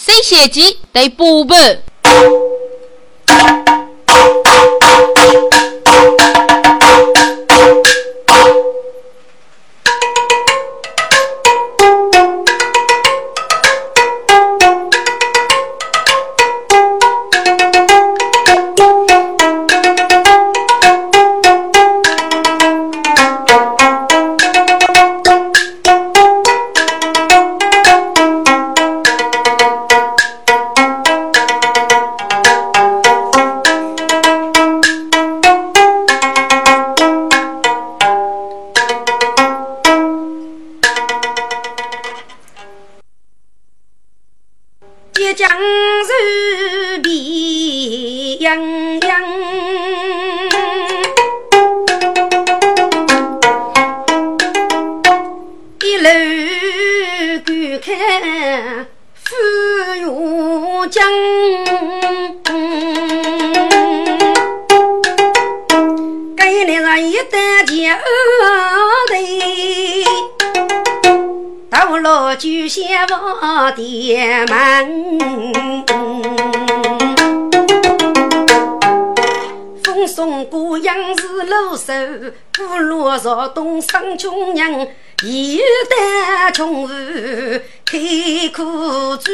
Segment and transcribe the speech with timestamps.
[0.00, 1.82] 谁写记得补本。
[84.68, 84.88] 人，
[85.24, 86.96] 一担穷饭
[87.84, 87.98] 开
[88.54, 89.32] 苦主，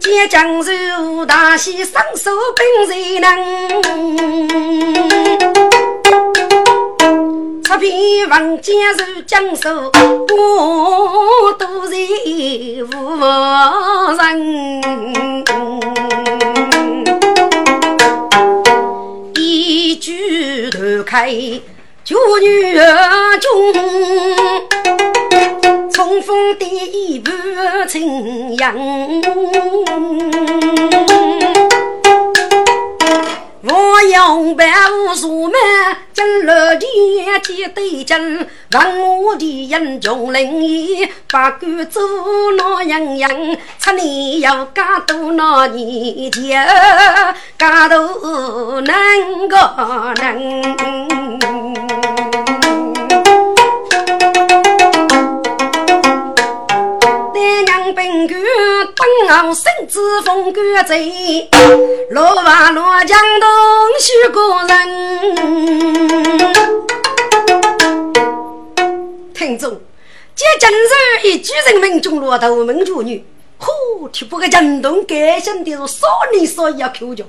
[0.00, 3.28] 见江州大喜，双手并才能。
[7.62, 11.94] 这边王家如江苏，我都是
[12.84, 12.96] 无
[14.16, 14.82] 人。
[21.12, 21.30] 开
[22.02, 23.74] 九女儿众，
[25.90, 27.30] 冲锋第一步
[27.86, 28.74] 青阳。
[34.02, 35.52] 我用白无数门，
[36.12, 42.00] 金罗天几对金，万我的英雄灵异，八股走
[42.56, 43.30] 那样样，
[43.78, 46.66] 出年要加多那年钱，
[47.56, 49.56] 加多能个
[50.16, 50.62] 能。
[58.94, 60.98] 当身子风干在，
[62.10, 63.48] 落瓦落江东
[63.98, 64.78] 许个人。
[69.34, 69.80] 听众，
[70.34, 73.24] 这今日一举人民中落头门妇女，
[73.58, 77.24] 呼，替不个江东改姓的是少年少爷口角。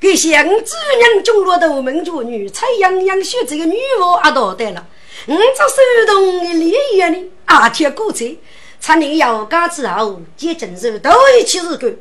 [0.00, 4.86] 给乡主人中落头门妇女，才洋洋学这个女娃阿多得了。
[5.26, 5.76] 我这手
[6.06, 7.16] 动的利益呢，
[7.46, 8.38] 阿贴过去。
[8.86, 11.96] 查你要家之后，接正手都一起日干。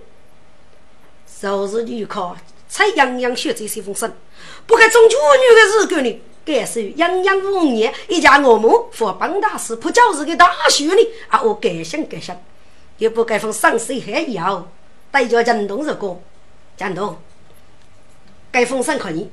[1.25, 2.35] 昨日女考，
[2.67, 4.13] 才洋洋学这些风声，
[4.67, 6.21] 不该中妇女的日干呢？
[6.43, 11.07] 该是洋洋五年，一家我们佛帮大师普教日的大学呢？
[11.29, 12.37] 啊，我改想改想，
[12.97, 14.69] 也不该封上水还要
[15.09, 16.21] 带着震动日过，
[16.75, 17.17] 震动。
[18.51, 19.29] 该封神可以，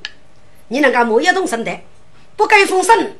[0.68, 1.80] 你能够莫一动身的，
[2.36, 3.16] 不该封神。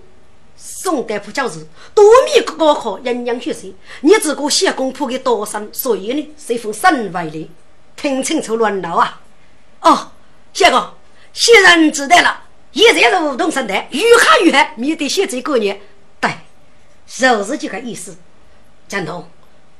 [0.62, 7.50] 宋代普教子，多米高考，营养学习，你这个写功夫的多深，所以呢，随封神为例，
[7.97, 9.22] 听清楚乱闹啊！
[9.81, 10.10] 哦，
[10.53, 10.94] 谢哥，
[11.32, 15.81] 写人知道了，现在是梧桐生代，越喊越喊，免得写这个年。
[16.21, 16.31] 对，
[17.06, 18.16] 就是这个意思。
[18.87, 19.27] 江东，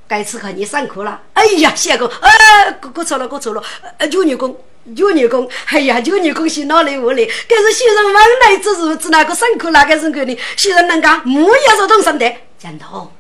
[0.09, 1.21] 该次和你上课了。
[1.35, 3.63] 哎呀，谢哥，呃，过过错了，过错了，
[3.99, 4.57] 呃，求女工。
[4.97, 7.25] 九女工，哎呀，九女工是哪里我来？
[7.25, 10.39] 可是先生往来之日，只那个辛苦那个人个呢？
[10.57, 12.33] 先生能干，木也是同生的。
[12.59, 13.13] 江头，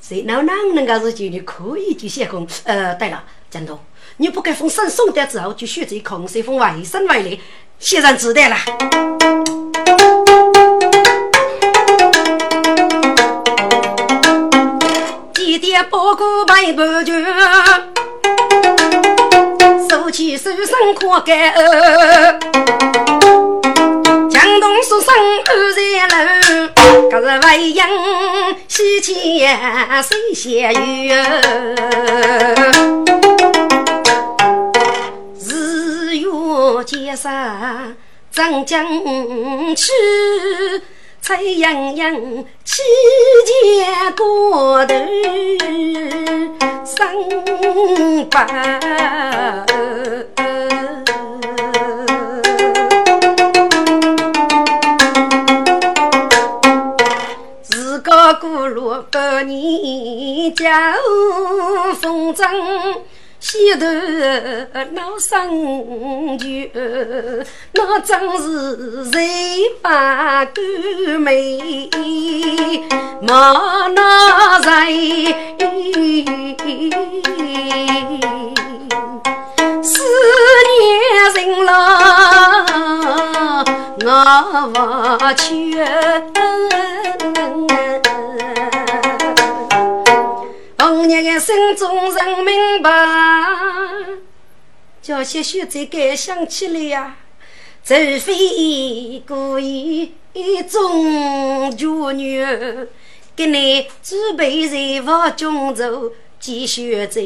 [0.00, 2.46] 谁能能能够是九女可以去写工？
[2.64, 3.80] 呃，对了，江头，
[4.18, 7.38] 你不该封神送的之后就选择空谁封外省外来？
[7.78, 8.56] 先生知道了。
[15.34, 17.12] 几点报告白不绝？
[20.06, 21.52] 夫妻手上可干，
[24.30, 25.12] 江东书生
[25.44, 26.14] 安在楼，
[27.10, 27.88] 可是外阳
[28.68, 29.16] 西迁
[30.04, 31.10] 谁写语？
[35.40, 36.28] 日月
[36.84, 37.96] 结山
[38.30, 38.86] 张江
[39.74, 39.90] 去。
[41.26, 42.14] 彩洋洋，
[42.62, 42.82] 七
[43.44, 43.84] 节
[44.16, 44.94] 过头
[46.84, 48.46] 生白，
[57.60, 60.70] 自个古路百年叫
[62.00, 62.46] 风筝。
[63.38, 63.86] 西头
[64.92, 66.70] 闹生聚，
[67.72, 70.60] 那真是谁把狗
[71.18, 71.90] 美？
[73.20, 75.34] 莫那谁
[79.82, 80.02] 思
[80.72, 80.78] 念
[81.34, 81.70] 人了，
[84.04, 84.06] 我
[85.18, 85.44] 不去。
[91.08, 92.90] 日的心中人明白，
[95.00, 97.16] 叫些学者该想起来呀，
[97.84, 100.12] 除非故意
[100.68, 102.44] 中绝女，
[103.36, 107.22] 给你准备在房中走，继续在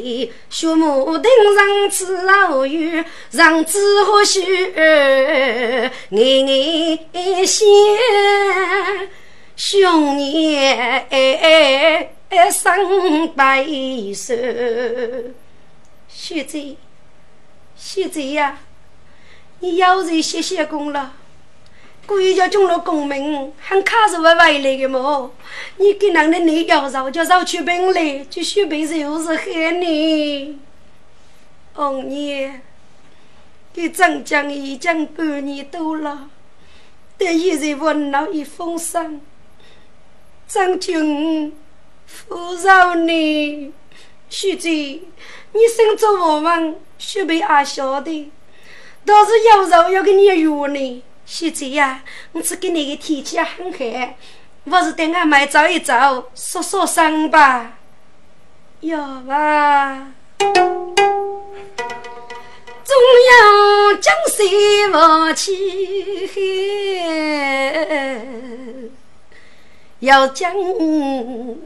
[0.50, 1.24] 学木凳
[1.56, 7.64] 上吃老鱼，让子和许儿眼眼笑，
[9.56, 10.58] 兄弟。
[12.50, 13.64] 生白
[14.14, 14.34] 首，
[16.08, 16.76] 学姐，
[17.76, 18.58] 学姐呀，
[19.60, 21.12] 你要是谢谢功了，
[22.06, 25.32] 故意叫中了功名，还卡是我回来的么？
[25.76, 30.58] 你给人的你要绕就绕去本来，就学辈子又是害你。
[31.74, 32.52] 哦，你
[33.72, 36.28] 给张江已经半年多了，
[37.16, 39.20] 但依然闻到一风声，
[40.46, 41.52] 张军。
[42.10, 43.72] 扶饶你，
[44.28, 44.68] 徐姐，
[45.52, 48.32] 你生着我们，徐辈阿晓得，
[49.04, 51.04] 倒是有肉要给你约呢。
[51.24, 52.02] 徐姐呀，
[52.32, 54.16] 我只给你个天气很寒，
[54.64, 57.78] 我是带俺们走一走，说说声吧。
[58.80, 60.12] 要吧，
[62.84, 62.96] 总
[63.30, 65.52] 要江西我去。
[70.00, 70.50] 要将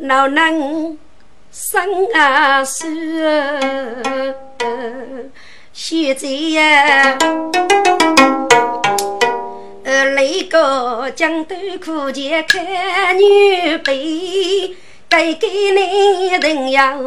[0.01, 0.99] 老人
[1.53, 2.85] 生啊死，
[5.73, 7.17] 现在呀，
[9.85, 14.75] 呃，那个江东苦节看女背，
[15.15, 16.99] 该给你人要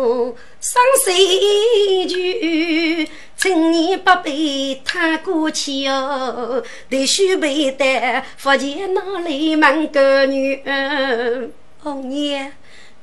[0.62, 3.09] 上水去。
[3.36, 11.50] 趁年不被他过去哦，得须备的福建哪里忙个女儿？
[11.83, 12.50] 红娘，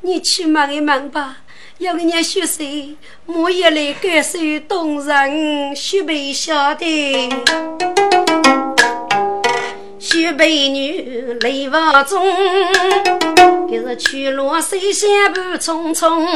[0.01, 1.37] 你去忙一忙吧，
[1.77, 2.97] 要给人学习，
[3.27, 7.29] 莫也来感受动人，须备晓得。
[10.07, 12.23] 许美女泪房中，
[13.67, 16.27] 今日去落水仙步匆匆，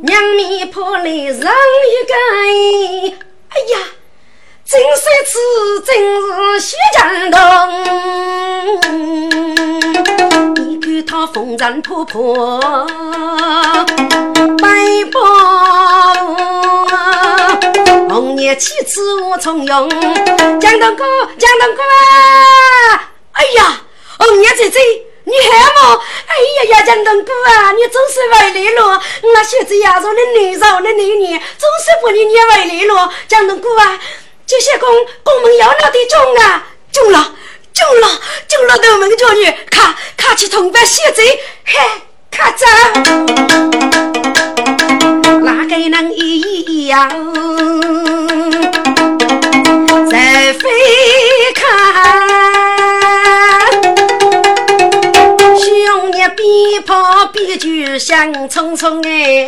[0.00, 1.44] 娘面婆来人一个，
[3.50, 3.76] 哎呀，
[4.64, 5.38] 真是此
[5.84, 5.94] 真
[6.32, 7.38] 是许江东，
[10.54, 12.58] 你看他风尘仆仆，
[14.56, 14.66] 白
[15.12, 15.20] 袍。
[18.16, 19.90] 红颜妻子我重用，
[20.58, 21.04] 江东哥，
[21.38, 23.12] 江东哥啊！
[23.32, 23.82] 哎呀，
[24.18, 24.80] 红颜姐姐，
[25.24, 26.02] 你喊我！
[26.26, 26.34] 哎
[26.64, 28.98] 呀呀，江东哥啊，你总是回来了！
[29.22, 33.12] 我现在牙上的女人，的女人，总是不你撵回来了。
[33.28, 34.00] 江东哥啊，
[34.46, 34.88] 这些公
[35.22, 37.34] 公们要闹的中啊，中了，
[37.74, 38.08] 中了，
[38.48, 38.78] 中了！
[38.78, 41.22] 都门叫女，看，看去同班现在，
[41.66, 41.78] 嘿，
[42.30, 42.66] 看着。
[45.68, 47.08] 哪个能一样？
[50.08, 50.60] 在飞
[51.56, 51.64] 看，
[55.58, 59.44] 兄弟边跑边就想匆匆哎！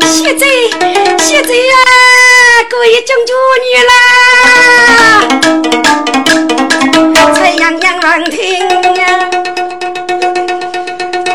[0.00, 0.44] 现在
[1.16, 1.54] 现在啊，
[2.68, 3.92] 可以讲究女啦，
[7.34, 9.30] 才洋洋难听呀。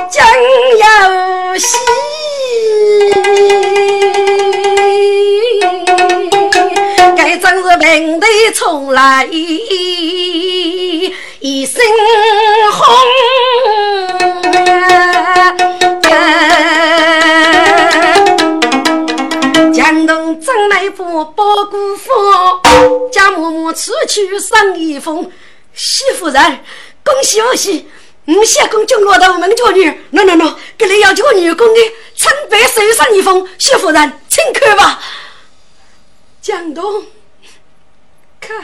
[0.09, 0.25] 将
[0.79, 0.85] 要
[7.39, 11.13] 真是平地重来一
[11.65, 11.81] 身
[12.71, 12.85] 红。
[19.73, 25.31] 江东正来福包姑父，家嬷嬷出去上一封，
[25.73, 26.59] 媳妇人
[27.03, 27.87] 恭喜恭喜。
[28.25, 31.79] 五相公就落到门叫女，喏喏喏，给你要求女工的
[32.13, 34.99] 称白手上一封，徐夫人，请看吧。
[36.41, 37.05] 江东，
[38.47, 38.55] 看，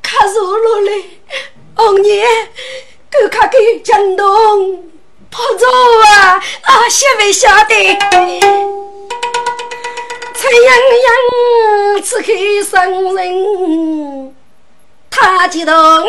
[0.00, 1.18] 看热闹嘞！
[1.74, 2.24] 红爷，
[3.10, 4.88] 给看给江东
[5.28, 5.66] 拍照
[6.06, 6.40] 啊！
[6.62, 7.74] 啊，晓不晓得？
[10.34, 12.32] 蔡阳阳，此刻
[12.70, 14.32] 生人。
[15.10, 16.06] 他激动，我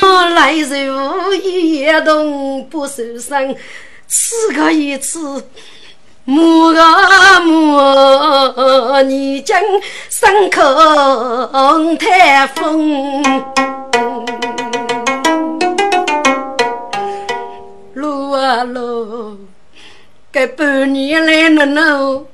[0.00, 3.56] 我来如一动不受伤，
[4.06, 5.44] 此个一次。
[6.24, 9.60] 母啊母，你将
[10.08, 10.62] 伤口
[11.96, 13.22] 太风。
[17.94, 19.36] 路啊路，
[20.32, 22.24] 这半年来了喏，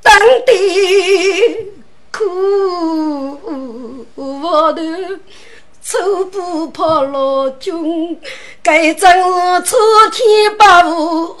[0.00, 0.14] 当
[0.46, 0.52] 地
[2.12, 3.36] 苦
[4.14, 4.82] 我的。
[5.80, 8.20] 走不破老军，
[8.62, 9.78] 该正是苍
[10.12, 11.34] 天八五，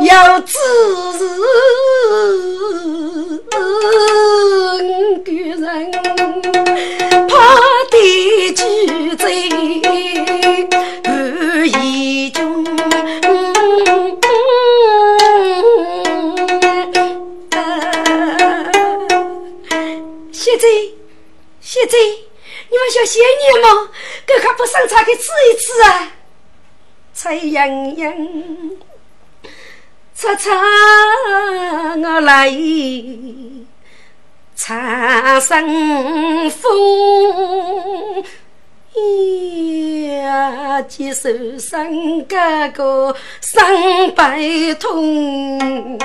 [0.00, 0.54] 要知
[1.18, 1.28] 是
[5.24, 5.90] 个人
[7.28, 7.34] 怕
[7.90, 7.96] 的
[8.54, 9.50] 举罪
[11.02, 11.10] 不
[11.66, 12.38] 义军。
[20.32, 20.66] 现在，
[21.60, 22.27] 现在。
[22.70, 23.88] 你们小仙女吗？
[24.26, 26.12] 哥还不上茶给吃一吃啊！
[27.14, 28.14] 菜洋洋，
[30.14, 30.50] 茶茶
[31.96, 32.52] 我来，
[34.54, 38.24] 茶生风。
[40.22, 41.88] 呀，接受伤
[42.22, 44.38] 哥哥伤百
[44.74, 45.98] 痛，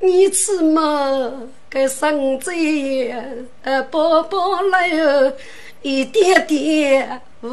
[0.00, 1.50] 你吃嘛？
[1.76, 2.50] 个生子
[3.62, 5.32] 呃，宝宝来哟，
[5.82, 7.48] 一点点无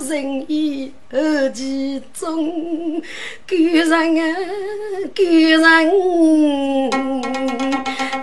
[0.00, 3.02] 人意，而其中
[3.46, 4.36] 感人啊，
[5.14, 5.60] 感人！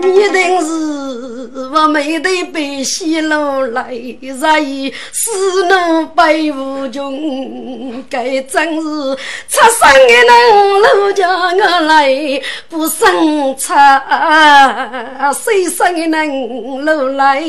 [0.01, 3.93] 一定是我没得被戏路来，
[4.39, 5.29] 所以死
[5.65, 8.03] 怒悲无穷。
[8.09, 10.27] 该真是出生的人
[10.81, 13.71] 路叫我来，不生出
[15.43, 17.39] 谁生的人路来，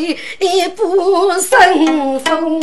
[0.76, 2.60] 不生风。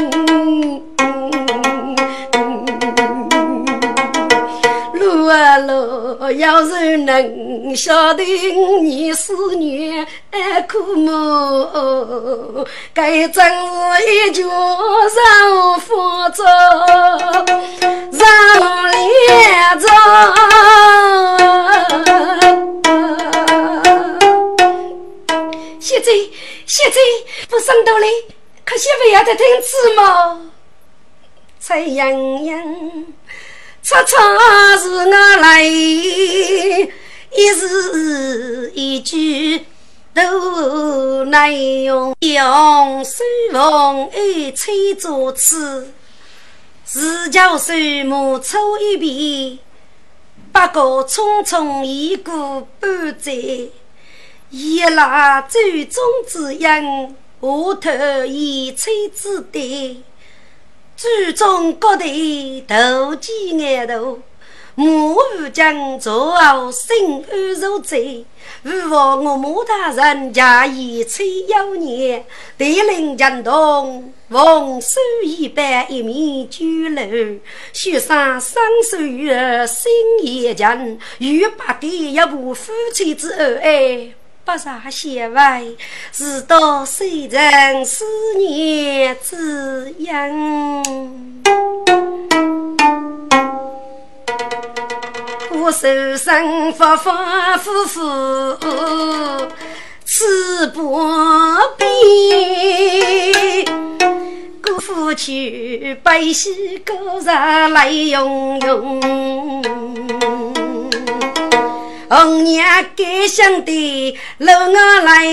[4.94, 8.24] 路啊路，要是能晓得
[8.82, 10.08] 你思念
[10.68, 12.66] 苦么？
[12.94, 14.44] 该真是一脚
[15.10, 16.44] 上佛走，
[18.12, 18.28] 上
[18.92, 19.88] 连着。
[25.80, 26.12] 现在
[26.66, 26.98] 现在
[27.50, 28.08] 不上道理，
[28.66, 30.52] 可惜不要再听词么？
[31.60, 33.06] 菜洋洋。
[33.82, 39.66] 常常是我来，一字一句
[40.14, 45.94] 都难用，用手缝一吹作词，
[46.84, 47.74] 自叫手
[48.06, 49.60] 目抽一遍，
[50.52, 53.32] 不过匆匆一过半载，
[54.50, 55.60] 一拉舟
[55.90, 60.02] 中之音，下头一吹之对。
[60.98, 64.18] 祖宗各地斗鸡眼头，
[64.74, 68.26] 母虎将作后心安如贼。
[68.64, 72.26] 勿忘我母大人家以催妖孽，
[72.58, 77.38] 带领江东逢手一般一面酒楼，
[77.72, 79.92] 雪上双手月心
[80.24, 84.14] 也强，欲把给一部夫妻之恩爱。
[84.48, 85.62] 不杀贤外，
[86.14, 88.06] 是道谁人思
[88.38, 91.44] 念之因？
[95.52, 98.00] 我手上反反复复
[100.06, 101.12] 刺波
[101.78, 101.90] 边，
[104.64, 109.02] 姑父去百喜高上来拥拥。
[112.10, 114.72] 红娘该想的，楼我
[115.02, 115.26] 来，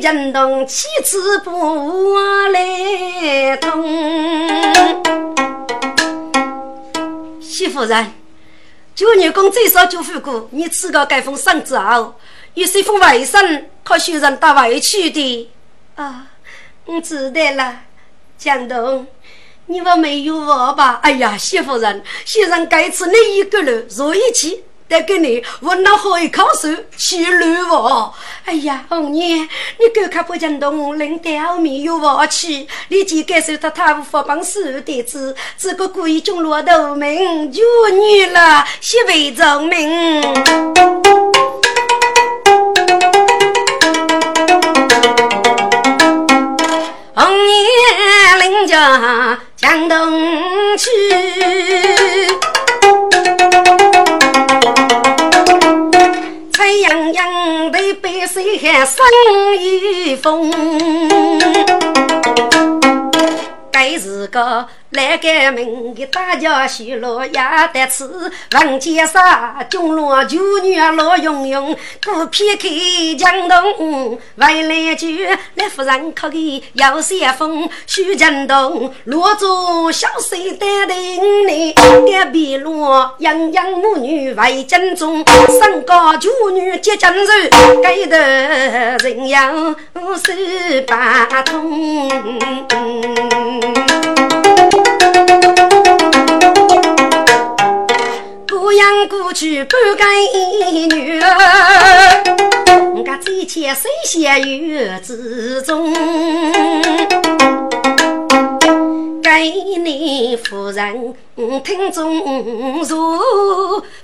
[0.00, 2.14] 人动妻子不
[2.50, 5.02] 来通。
[7.40, 8.12] 媳妇人，
[8.94, 12.14] 九女公最少就富过，你吃个盖封生之后，
[12.54, 15.50] 有谁封外甥，可学人到外去的？
[15.96, 16.28] 啊，
[16.84, 17.80] 我知道了，
[18.38, 19.04] 江东，
[19.66, 21.00] 你们没有我吧？
[21.02, 24.62] 哎呀，媳妇人，先生该吃你一个人，坐一起。
[24.92, 28.12] 再给你问了好一口水去乱我。
[28.44, 40.22] 哎呀，红娘，你赶快不讲动，领表面又我去，立即感受到他无法帮手的子，这个故意中落头名就女了，媳为证明。
[47.14, 50.90] 红娘领着江东去。
[57.92, 58.96] 洋的百姓生
[59.58, 60.50] 一风，
[63.70, 67.32] 该是个来改名的大家许落也
[67.72, 68.04] 得吃。
[68.52, 72.68] 王家沙中落九女罗永永，不偏开
[73.18, 74.18] 江东。
[74.36, 75.06] 外来酒
[75.54, 85.24] 来夫人可给要先锋，徐振东落住小水丹顶里，隔壁落洋洋母女为正宗，
[85.60, 87.32] 身高九女结金手，
[87.82, 88.18] 该得
[88.98, 89.74] 人样
[90.22, 92.10] 十八通。
[98.48, 100.08] 孤养孤去不干
[100.90, 101.28] 女儿，
[102.94, 105.92] 我这钱谁先有之中？
[109.22, 111.14] 该你夫人
[111.64, 113.18] 听中说，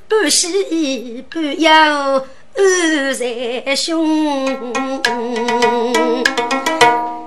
[0.09, 4.47] 不喜不忧二在胸。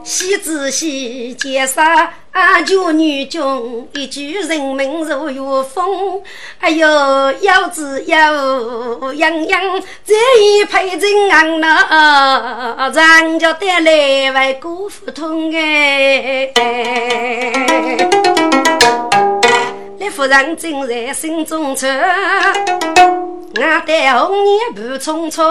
[0.03, 1.83] 喜仔细介绍，
[2.65, 6.21] 九女中一句人民如月风。
[6.59, 6.87] 哎呦，
[7.41, 9.61] 腰子腰洋洋，
[10.05, 16.51] 这一配真昂那，咱家带来为姑父痛哎。
[20.01, 21.87] 李夫人正在心中愁。
[21.87, 25.43] 我带红颜步匆匆，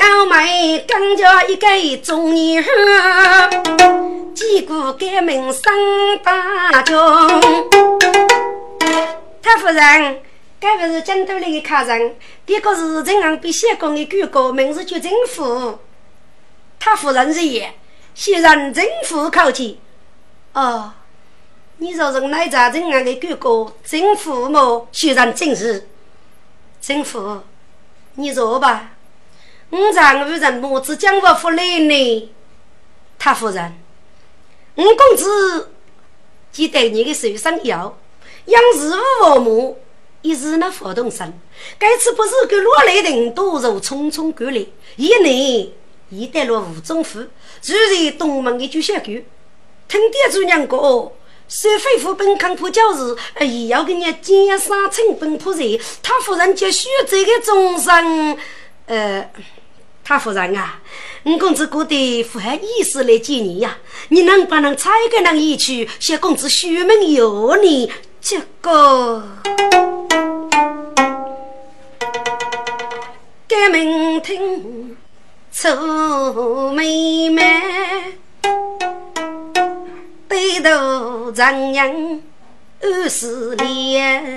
[0.00, 2.70] 二妹刚叫一个中年妇，
[4.32, 5.62] 结果改名上
[6.22, 6.96] 大中。
[9.42, 10.22] 太夫人，
[10.58, 12.16] 该不是京都来的客人？
[12.46, 15.80] 这个是镇上被县公的举高，名字叫政府。
[16.80, 17.74] 太夫人是也，
[18.14, 19.78] 先让政府靠近。
[20.54, 20.92] 哦，
[21.84, 23.70] 你说是哪家镇上的举高？
[23.84, 24.88] 政府么？
[24.90, 25.86] 先让正事。
[26.80, 27.42] 政府，
[28.14, 28.92] 你坐吧。
[29.68, 32.32] 我丈夫人母子将我扶来呢。
[33.18, 33.74] 他夫人，
[34.76, 35.72] 我公子
[36.50, 37.98] 记得你的手上药，
[38.46, 39.78] 养日无父母，
[40.22, 41.34] 一日那活动生。
[41.78, 44.64] 该次不是给落来人多如匆匆赶来，
[44.96, 45.68] 一年
[46.08, 47.20] 一带了吴中府，
[47.60, 49.04] 住在东门的朱小狗，
[49.86, 51.12] 听爹主娘讲。
[51.46, 55.78] 收费府本康普教时，也要给你减少成本铺人。
[56.02, 58.36] 他夫人接续这个终身，
[58.86, 59.30] 呃，
[60.02, 60.80] 他夫人啊，
[61.22, 63.78] 我公子过得符合意思来见你呀。
[64.08, 69.22] 你能不能采个人一去，小公子虚名有你这个？
[73.46, 74.96] 该门听
[75.52, 78.18] 臭妹妹。
[80.34, 82.20] 背头长娘
[82.80, 84.36] 二十年，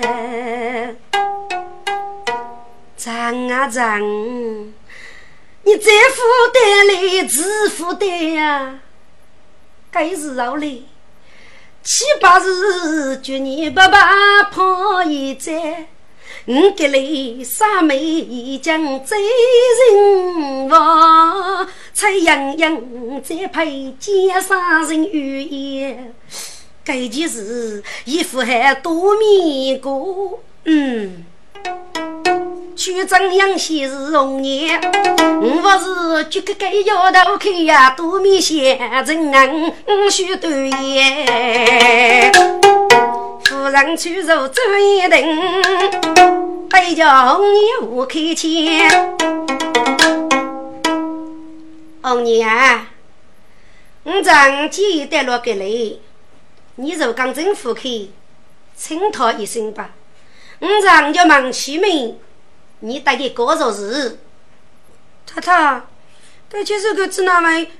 [2.96, 4.00] 长啊长，
[5.64, 6.22] 你再负
[6.54, 8.78] 担来自负担呀？
[9.90, 10.68] 该是后来
[11.82, 15.88] 七八日，祝你爸爸跑一载。
[16.50, 19.20] 我给你三妹将真
[19.92, 26.14] 人望，彩洋洋再配江山人语言。
[26.82, 31.26] 这件事一副还多面过，嗯，
[32.74, 34.80] 去正阳先是红颜，
[35.42, 39.74] 我不是就个个摇头看呀，多面先真人
[40.10, 42.32] 许多言。
[43.70, 47.04] 人出入走一等，背着
[47.34, 49.16] 红颜无开钱。
[52.02, 52.86] 红颜，
[54.04, 56.00] 我长记带落给你，
[56.76, 58.10] 你就讲政府去，
[58.74, 59.90] 请他一声吧。
[60.60, 62.18] 我长就忙起名，
[62.80, 64.18] 你带给过着日。
[65.26, 65.82] 太太，
[66.48, 67.70] 这就是个指哪位？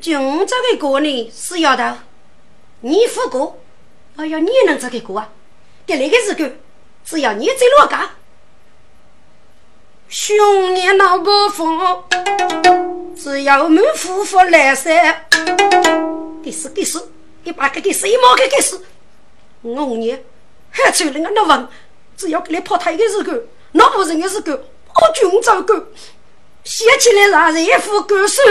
[0.00, 1.98] 就我这个过呢，是丫头，
[2.80, 3.59] 你付过。
[4.20, 5.30] 哎呀，你能这个过啊？
[5.86, 6.58] 给那个日子，
[7.02, 8.10] 只要你在老家，
[10.10, 11.66] 兄弟老不分，
[13.16, 15.24] 只要我们夫妇来噻。
[16.42, 17.10] 给死给死，
[17.44, 18.84] 你把这个谁毛给给死？
[19.62, 20.18] 我你
[20.70, 21.66] 还出来那问，
[22.14, 25.74] 只要给你跑他一个日子，那不人的日子，我军走狗，
[26.62, 28.42] 写起来让人一副狗手，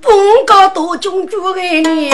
[0.00, 2.10] 本高多军主的你。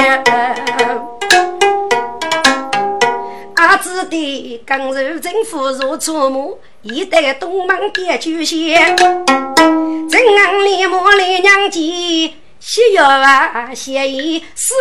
[3.56, 8.96] 阿子的刚柔政府如初暮，一代东门点酒仙。
[8.96, 14.74] 正安里莫来娘亲，喜月啊喜意，四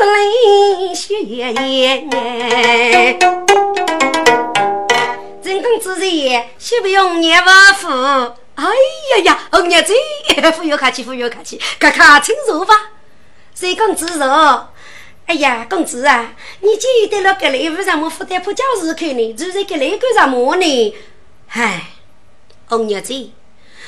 [0.79, 2.07] 邻喜爷爷。
[5.41, 8.42] 正公子爷，喜不用念万福。
[8.55, 9.93] 哎呀呀，红娘子，
[10.55, 12.91] 富有客气，富有客气，看看请坐吧。
[13.55, 14.69] 谁公子坐？
[15.25, 17.33] 哎呀，公子啊，你记得了？
[17.35, 19.33] 格雷为什么负担破教室去呢？
[19.33, 20.95] 住在格雷干什么呢？
[21.49, 21.81] 唉，
[22.67, 23.13] 红娘子，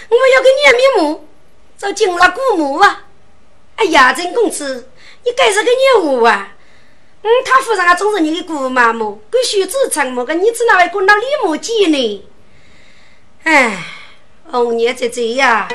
[0.10, 1.28] 我要给你面目，
[1.78, 3.04] 走进了古墓啊！
[3.76, 4.90] 哎呀，陈公子，
[5.26, 5.70] 你该是个
[6.02, 6.56] 牛啊！
[7.22, 9.20] 嗯，他夫人啊，总是你的姑妈么？
[9.30, 10.24] 跟徐子成么？
[10.24, 12.26] 个你只哪位滚到李木姐呢？
[13.44, 13.84] 唉，
[14.52, 15.68] 红娘姐姐呀，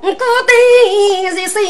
[0.00, 0.56] 孤单
[0.90, 1.62] 一生。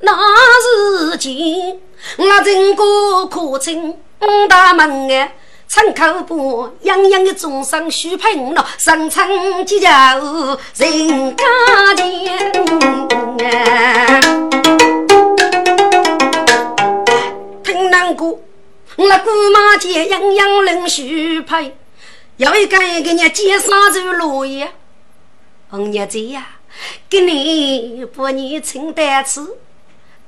[0.00, 0.12] 那
[0.60, 1.80] 时间，
[2.18, 3.96] 我经过客厅
[4.48, 5.32] 大门哎，
[5.68, 9.88] 窗口不洋洋的钟声许平了，上层几脚
[10.76, 11.44] 人家
[17.62, 18.38] 听难过，
[18.96, 21.74] 我姑妈见洋洋人许配，
[22.38, 24.68] 要一个一个人介绍走路呀，
[25.70, 26.46] 红娘子呀，
[27.08, 29.40] 给你把你请单吃。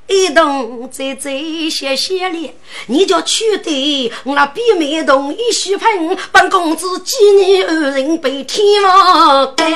[0.07, 1.31] 一动再再
[1.71, 2.55] 歇歇咧，
[2.87, 9.69] 你就取得我那比美动一许盆，本公子几年二人被天王盖。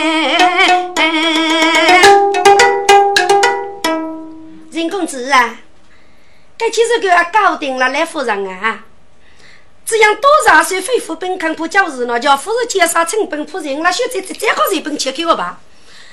[4.71, 5.61] 任公子啊，
[6.57, 8.87] 该其实给俺搞定了，来夫人啊，
[9.85, 12.19] 这样多少岁恢复本康普教日呢？
[12.19, 15.61] 叫夫人介绍成本仆人，那现在这这个日本切给我吧。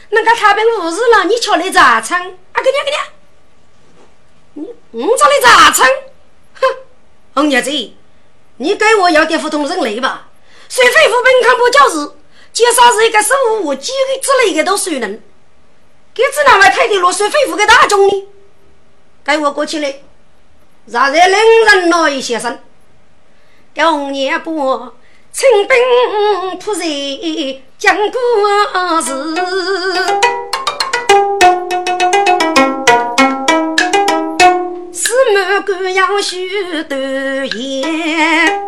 [0.09, 2.17] 那个他本无事了，你瞧来咋称？
[2.51, 2.91] 啊，给你给
[4.55, 4.73] 你。
[4.91, 5.85] 你找你咋称？
[6.59, 6.67] 哼，
[7.35, 7.69] 红娘子，
[8.57, 10.29] 你给我要点不同人类吧？
[10.67, 12.15] 谁非富本康不教子，
[12.51, 15.21] 介绍是一个手无几个之类的都谁能？
[16.13, 18.27] 给子那位太的落水非富给大众呢？
[19.23, 20.01] 给我过去来，
[20.87, 22.59] 让人领人来一些声。
[23.81, 24.91] 红娘不
[25.31, 25.77] 清兵
[26.59, 28.17] 仆人讲故
[29.01, 29.13] 事。
[34.91, 38.61] 四满官样许多言，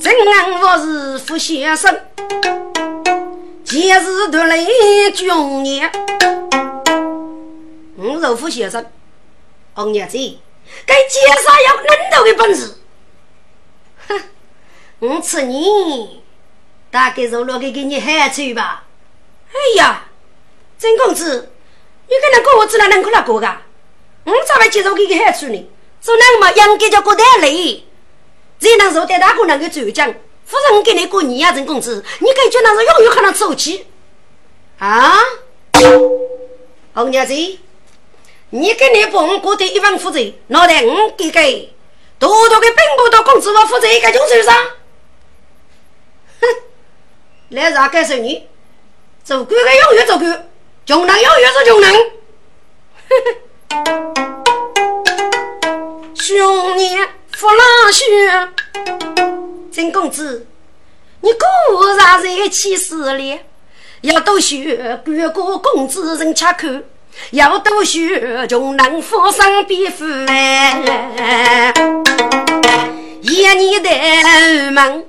[0.00, 1.96] 正安我是副先生，
[3.64, 4.58] 前世读来
[5.14, 5.88] 军年。
[7.96, 8.84] 我是副先生，
[9.74, 10.18] 红娘子，
[10.84, 12.78] 该介绍有能头的本事。
[14.08, 14.22] 哼，
[15.00, 16.22] 我吃你，
[16.90, 18.84] 大概是落给给你害处吧。
[19.52, 20.08] 哎呀，
[20.78, 21.52] 曾公子，
[22.08, 23.62] 你跟那过我自然能过那过噶？
[24.24, 25.70] 我咋会接受给个害处呢？
[26.00, 27.84] 做那么应该叫过得累，
[28.58, 30.14] 才能受得大姑娘的转奖。
[30.44, 33.86] 夫人给你过年呀，郑公子，你感觉那是永远可能走起
[34.78, 35.18] 啊？
[36.94, 37.34] 红娘子，
[38.56, 41.74] 你给你帮过得一万负责，脑袋我给给，
[42.18, 44.56] 多多给本部的工资我负责一个就手上。
[46.40, 46.46] 哼，
[47.50, 48.48] 来啥干什你？
[49.22, 50.48] 做官的永远做官，
[50.86, 51.92] 穷人永远是穷人。
[53.08, 53.34] 呵呵。
[56.14, 58.06] 兄年父老兄，
[59.70, 60.46] 曾公子，
[61.20, 63.38] 你果然在起事了。
[64.00, 66.68] 要多学哥哥公子人吃口，
[67.32, 71.72] 要多学穷人富生变富哎。
[73.22, 75.04] 一年的门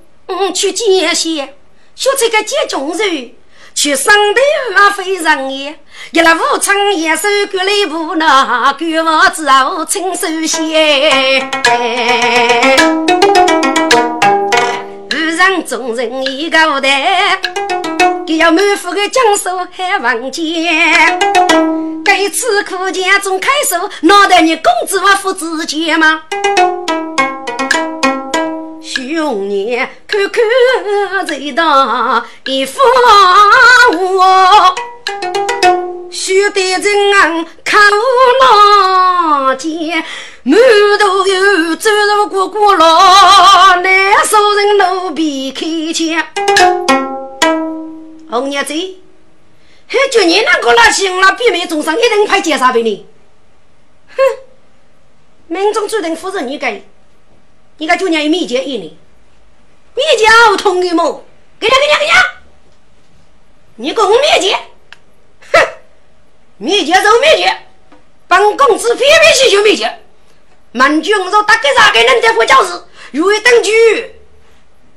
[0.53, 1.53] 去见贤，
[1.95, 3.33] 学这个接中人。
[3.75, 4.41] 去上头
[4.75, 5.77] 啊，非人也！
[6.09, 11.47] 一来武昌也手割了一部那割我之后亲手写。
[15.11, 17.39] 武人众人一个代，
[18.27, 21.17] 给要满腹的江苏还望见。
[22.03, 26.23] 该次苦见总开手，脑袋你公子我父子见吗？
[28.81, 32.81] 兄年看看这道一幅
[34.17, 34.75] 画，
[36.11, 37.79] 须得真昂看
[38.41, 40.03] 那见，
[40.43, 40.59] 满
[40.99, 46.36] 头有走入过过牢，难受人奴婢开腔。
[48.47, 48.73] 红娘子，
[49.87, 53.05] 还叫你那个那行了，闭门终生一定派检察给你。
[54.15, 54.23] 哼，
[55.47, 56.87] 民众注定负责你给。
[57.77, 58.93] 你看，就年一米一一年，
[59.93, 61.25] 米姐好痛的么？
[61.59, 62.11] 给你，给你，给你！
[63.89, 64.57] 你给我米姐，
[65.51, 65.67] 哼！
[66.57, 67.57] 米姐走米姐，
[68.29, 69.99] 本公子偏偏喜欢米姐。
[70.71, 72.81] 满军我说大概啥个人在副教室，
[73.11, 74.15] 如意登举，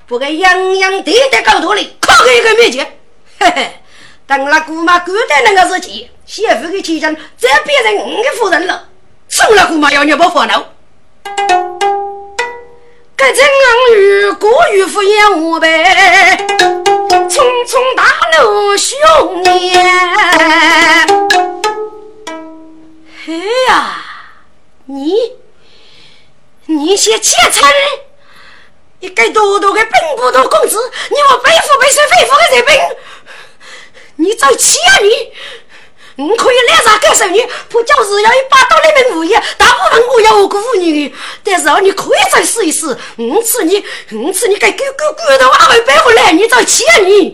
[0.06, 2.96] 不该洋洋地的高头里，靠给一个米姐。
[3.40, 3.80] 嘿嘿，
[4.26, 5.90] 等那姑妈过得那个日子，
[6.26, 8.86] 媳妇的气象再变成我的夫人了，
[9.30, 10.62] 送了姑妈要你不烦恼。
[13.16, 16.36] 该怎样与过于敷衍我呗？
[17.08, 18.04] 匆匆大
[18.38, 19.84] 怒凶年，
[23.24, 24.04] 嘿呀，
[24.84, 25.14] 你
[26.66, 27.72] 你先钱财，
[29.00, 30.78] 你给多多的并不多工资，
[31.10, 32.74] 你我背负背水背负的这病，
[34.20, 35.32] 你走起啊你！
[36.16, 41.14] 你可以脸上感受你，不就是要一把刀里面无业，大部分我要我辜负你。
[41.42, 47.32] 但是你可以再试一试，五次你五次你该狗狗骨头还会背回来，你再气你。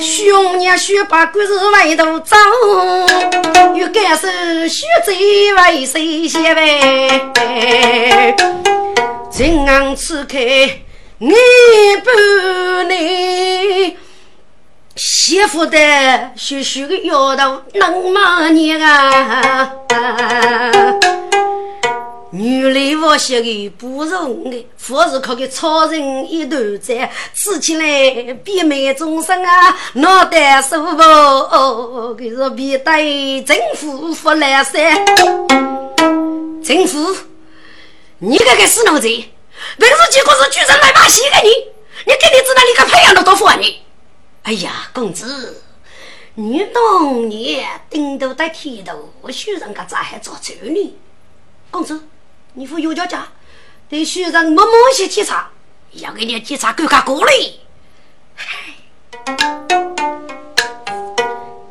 [0.00, 2.36] 熊年学把故事外头走，
[3.76, 4.26] 又感受
[4.66, 8.34] 学贼为谁先呗？
[9.30, 10.36] 今晚此刻
[11.18, 11.32] 你
[12.02, 12.10] 不
[12.88, 13.96] 能。
[15.02, 15.78] 媳妇的
[16.36, 19.72] 学学个丫头能骂你啊？
[22.32, 34.78] 女来我学的不容易，佛是靠个超人一头在，吃起来比美众生啊，脑袋舒服哦，可是比对政府服来噻。
[36.62, 37.16] 政府，
[38.18, 39.08] 你这个死脑子，
[39.78, 41.48] 本是结果是举人来把戏的你，
[42.04, 43.80] 你给你子那里个培养了多少你？
[44.42, 45.62] 哎呀，公子，
[46.34, 50.98] 你当年顶头戴剃头，学人家咋还做主呢？
[51.70, 52.02] 公子，
[52.54, 53.28] 你副有家家，
[53.88, 55.50] 对学人默默些检查，
[55.92, 57.60] 要给你检查更加过嘞。
[58.34, 58.74] 嗨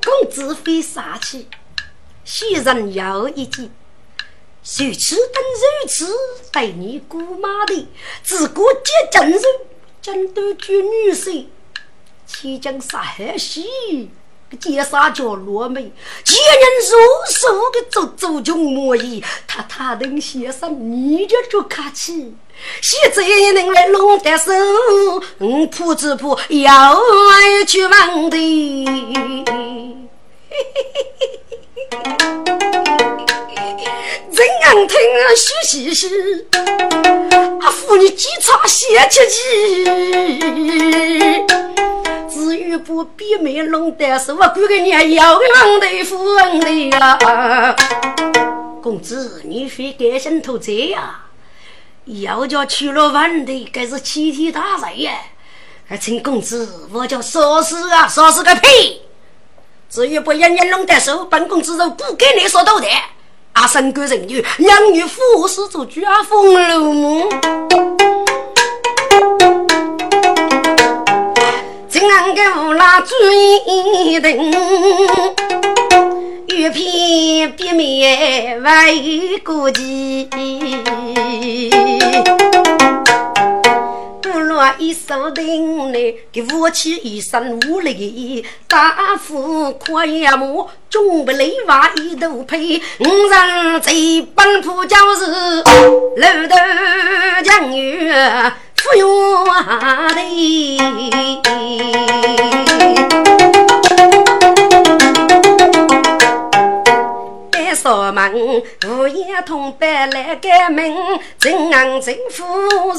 [0.06, 1.48] 公子非杀气，
[2.24, 3.72] 学人要一计，
[4.62, 6.16] 谁吃等如此
[6.54, 7.88] 对你姑妈的，
[8.22, 9.42] 自古皆正人，
[10.02, 11.48] 真都绝女婿。
[12.32, 13.66] 七将杀海西，
[14.52, 15.92] 个奸杀叫罗梅，
[16.24, 16.96] 奸人如
[17.34, 22.36] 数个走走穷模样，他他等先生你就客气，
[22.82, 24.52] 现在能来弄得手，
[25.40, 27.02] 嗯，铺子铺要
[27.66, 28.38] 去忙的，
[34.32, 34.98] 怎样听
[35.36, 36.48] 学习时，
[37.60, 39.40] 阿妇你几场先吃鸡。
[42.30, 47.76] 至于不比美弄得是我管个你要个王的富翁的呀，
[48.82, 51.26] 公子你非甘心投资呀？
[52.06, 55.14] 要叫去了万的，该是齐天大罪呀！
[55.88, 59.02] 还请公子，我叫说事啊，说事个屁！
[59.90, 62.88] 至于不让你弄得手，本公子就不给你说多的。
[63.54, 67.30] 阿生个人女，养女富士做家风流目。
[72.20, 74.52] 俺个乌拉追灯，
[76.48, 80.28] 玉片别面为国际。
[84.22, 92.82] 不落一手灯来，给武器一身无力，大夫可也莫中不雷娃一头配。
[93.00, 96.58] 五人贼本铺就是楼头
[97.46, 98.52] 将月。
[98.84, 100.22] 不用的，
[107.52, 110.96] 别说门，物业通办来开门，
[111.38, 112.46] 镇安政府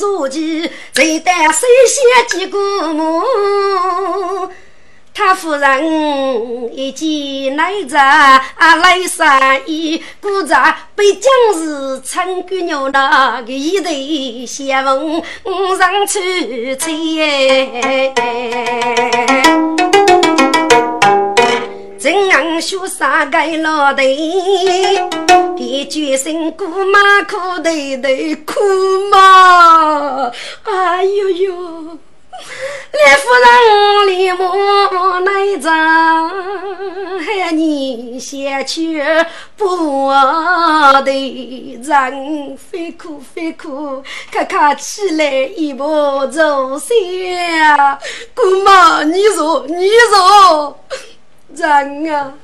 [0.00, 2.58] 如今最担心些几个
[2.92, 3.22] 母。
[5.22, 14.82] 他夫人一见来者，来三一，故在被将士称姑娘那个一对相
[15.44, 16.90] 逢上去采。
[21.98, 24.02] 正昂绣纱盖老头，
[25.54, 27.70] 别决心姑妈哭头
[28.02, 28.08] 头
[28.46, 28.58] 哭
[29.10, 30.32] 妈，
[30.64, 31.98] 哎呦呦！
[32.92, 34.42] 来夫人，李母
[35.24, 39.02] 来着，喊你先去
[39.56, 40.10] 不
[41.04, 47.98] 得人，非哭非哭，咔咔起来一步走下。
[48.34, 50.78] 姑妈，你说你说，
[51.54, 52.34] 人啊，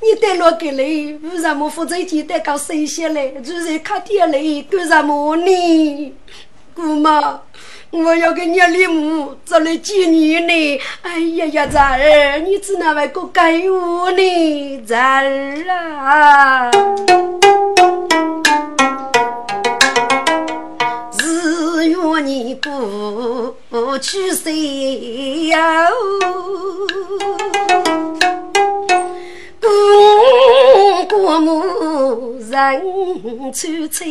[0.00, 0.84] 你带了个来，
[1.22, 3.28] 为什么负责接待搞谁些来？
[3.40, 4.38] 就是看天来
[4.70, 6.14] 干什么呢？
[6.74, 7.42] 姑妈。
[7.90, 10.80] 我要给你礼物，做了几年呢？
[11.02, 16.70] 哎呀呀，侄儿，你只那位个该我呢，侄儿啊！
[21.18, 25.88] 日月你不去谁呀？
[29.60, 34.06] 过过母人出翠。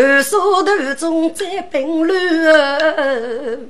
[0.00, 3.60] 寒沙头中在冰乱，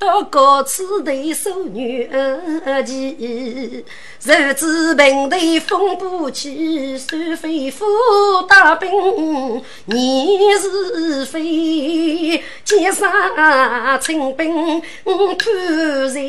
[0.00, 3.84] 到高处对手女儿骑，
[4.24, 7.84] 日子平地风不起，山飞虎
[8.48, 8.90] 打兵。
[9.84, 14.80] 你是非，剑杀清兵
[15.36, 15.52] 突
[16.06, 16.24] 然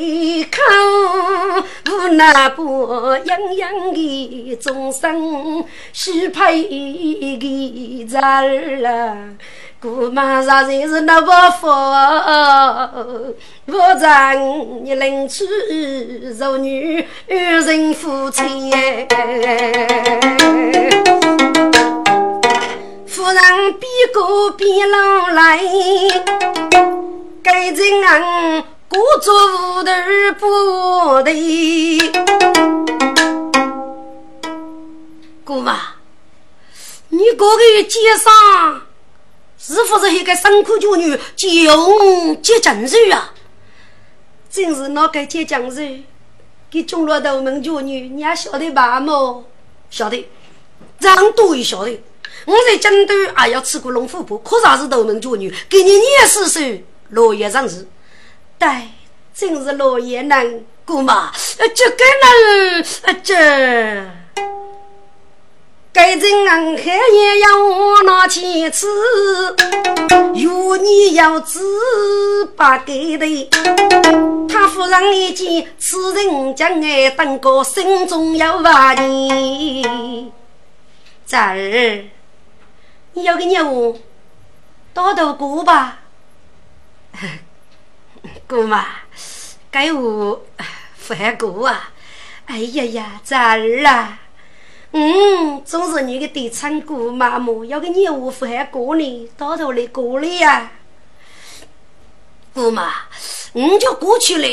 [0.51, 6.63] 抗，无奈不泱泱的众生，须配
[7.39, 9.37] 个子儿
[9.81, 11.65] 姑妈啥才是那么福？
[11.65, 13.33] 我
[13.99, 15.43] 让你领取
[16.37, 18.43] 做女人夫妻，
[23.07, 25.59] 夫人比哥比老来，
[27.41, 29.91] 该人俺故作无头
[30.37, 31.97] 不对。
[35.43, 35.79] 姑妈，
[37.09, 38.81] 你哥哥街上。
[39.63, 41.17] 是不是一个辛苦妇女
[41.63, 43.31] 用接江水啊？
[44.49, 46.03] 真是那个接江水，
[46.69, 48.99] 给中了头门妇女，你还晓得吧？
[48.99, 49.45] 么？
[49.91, 50.27] 晓得，
[50.99, 52.01] 人多也晓得。
[52.45, 55.53] 我在京都还要吃过龙虎布，可啥是头门妇女？
[55.69, 56.59] 给你念四首
[57.09, 57.87] 落叶上市，
[58.57, 58.67] 对，
[59.33, 61.31] 真是落叶难过嘛。
[61.75, 61.95] 这个
[63.13, 64.20] 呢，这。
[65.93, 68.87] 该人俺还也要拿钱吃，
[70.35, 71.59] 有你要知
[72.55, 73.49] 把给的。
[74.47, 80.31] 他夫人一见此人将爱当个心中有话呢。
[81.27, 82.05] 侄儿，
[83.13, 84.01] 你要个业务，
[84.93, 85.99] 打头过吧。
[88.47, 88.85] 姑妈，
[89.69, 90.41] 该我
[90.95, 91.91] 犯过啊！
[92.45, 94.19] 哎呀呀，侄儿啊！
[94.93, 97.63] 嗯，总是你个地产姑妈么？
[97.65, 99.29] 要个业务不还过呢？
[99.37, 100.71] 到头来过了呀，
[102.53, 102.91] 姑妈，
[103.53, 104.47] 我就过去了。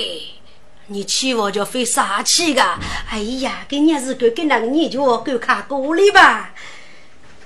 [0.86, 2.62] 你起我就费啥气个？
[3.10, 6.50] 哎呀，给你是个给那个你就够看过了吧，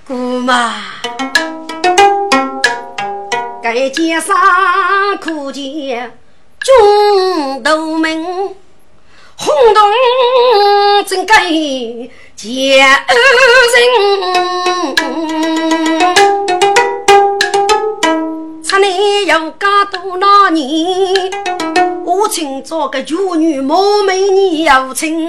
[0.06, 0.74] 姑妈。
[3.62, 4.36] 该街上
[5.18, 6.12] 可见
[6.58, 8.54] 中斗门，
[9.44, 9.82] 轰动
[11.04, 11.34] 整个。
[12.36, 12.88] 见人，
[18.64, 18.86] 出来
[19.26, 21.30] 有家多那年，
[22.04, 25.28] 我请做个妇女莫美你有情，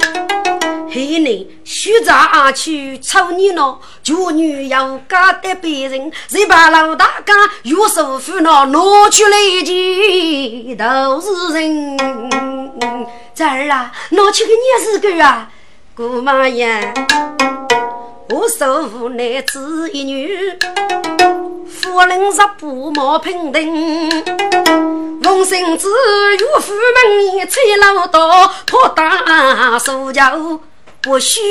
[0.93, 11.97] 黑你虚杂去抽你那妇女有家的别人，谁把老大家有手扶那拿去来钱都是人，
[13.33, 15.49] 这儿啊，拿去个你是个啊。
[15.95, 16.93] 姑妈呀，
[18.29, 20.29] 我受无奈子一女，
[21.67, 23.61] 夫人是不毛平等，
[25.23, 25.87] 奉圣旨
[26.39, 30.59] 岳父门催老道破大手脚。
[31.03, 31.41] 不许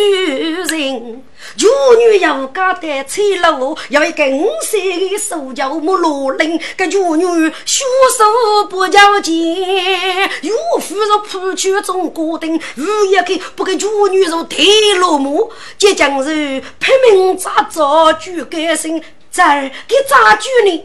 [0.51, 1.23] 人，
[1.59, 7.25] 妇女要嫁得翠楼，要一个五岁的手脚木罗林，个妇女
[7.67, 7.85] 血
[8.17, 14.65] 手不交钱，岳父若破去中国灯，五一个不给妇女若铁
[14.99, 16.33] 罗木，即将是
[16.79, 20.83] 拼命扎造举改心，这儿给咋举呢？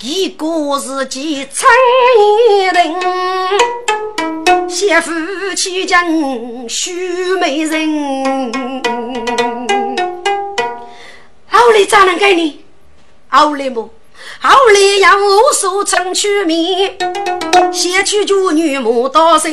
[0.00, 1.70] 一个是几称
[2.18, 2.94] 一人，
[4.72, 5.12] 媳妇
[5.54, 6.02] 妻将
[6.66, 8.50] 许美人。
[11.46, 12.64] 后来咋能给你？
[13.28, 13.90] 后来么？
[14.40, 16.90] 后来要我所成取名，
[17.70, 19.52] 先娶旧女莫道生，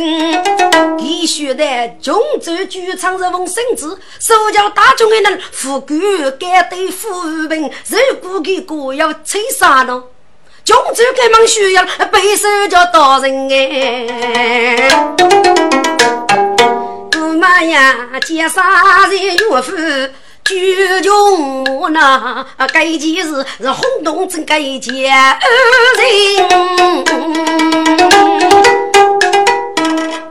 [0.98, 5.98] 必须得中州剧场是奉圣旨，手教大众的人富贵
[6.40, 10.02] 该对富民，如果给国要吹杀呢？
[10.70, 14.88] 穷州开门需要背手叫大人哎，
[17.12, 17.96] 姑妈呀，
[18.28, 19.76] 见啥人岳父
[20.46, 25.40] 举穷我那该件事是轰动整个家
[25.98, 26.06] 人，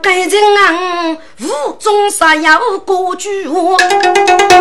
[0.01, 1.17] 该人啊。
[1.41, 3.77] 无中杀要过句话，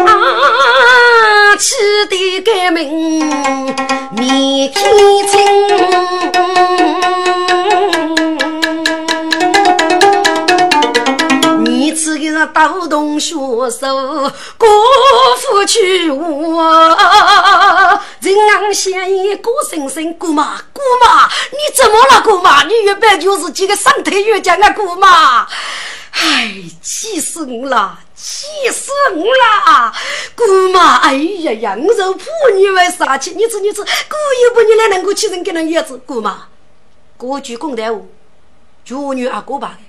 [0.05, 1.73] 啊，气
[2.07, 3.27] 得革命
[4.11, 4.77] 面天
[12.17, 12.47] 青。
[12.53, 14.67] 刀动血手，国
[15.37, 16.97] 父去我，
[18.19, 20.13] 人昂相依过生生。
[20.17, 22.21] 姑妈，姑妈，你怎么了？
[22.21, 25.47] 姑妈，你原本就是几个上台越讲啊，姑妈。
[26.11, 26.51] 唉，
[26.81, 29.93] 气死我了，气死我了！
[30.35, 33.31] 姑妈，哎呀，羊肉铺你为啥去？
[33.31, 35.97] 你吃你吃，故意不你来能够气人给人叶子。
[36.07, 36.47] 姑妈，
[37.17, 38.01] 过句公道话，
[38.85, 39.83] 妇女阿哥吧的，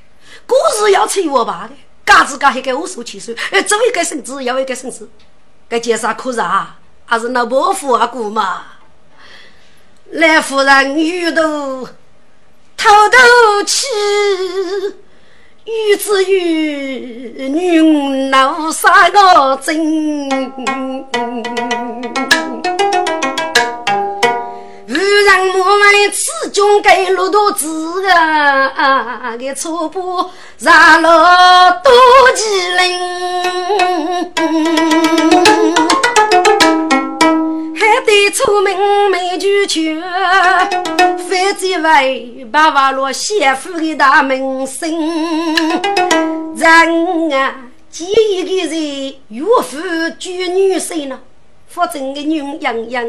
[0.46, 1.74] 故事要催我吧的，
[2.08, 5.10] 嘎子嘎还给我说起手，哎，左一个孙子，要一个孙子，
[5.68, 8.62] 该介绍可是啊，还是那伯父阿姑嘛。
[10.12, 11.90] 来夫人遇到偷
[12.78, 13.86] 偷去，
[15.66, 19.78] 与子与女闹三个真。
[25.24, 31.92] 让我们此中给路多子啊，给初步让了多
[32.34, 33.00] 几人，
[37.74, 38.76] 还得出门
[39.10, 44.90] 没拒绝，反正为把瓦罗媳妇的大门生，
[46.56, 47.56] 人啊，
[47.90, 48.06] 几
[48.44, 49.78] 个人岳父
[50.18, 51.20] 娶女婿呢，
[51.68, 53.06] 福正的女洋洋。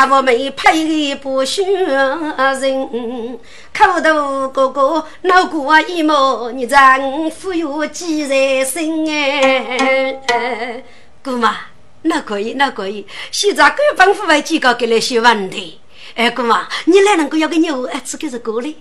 [0.00, 3.38] 阿我没配的不选人，
[3.76, 10.82] 口头哥哥闹过一毛，你丈夫有几在身哎？
[11.22, 11.54] 姑妈，
[12.00, 13.06] 那可以，那可以。
[13.30, 15.78] 现在各帮夫为几个给来些问题。
[16.14, 18.72] 哎，姑妈，你来能够要个牛，哎，这个是过来。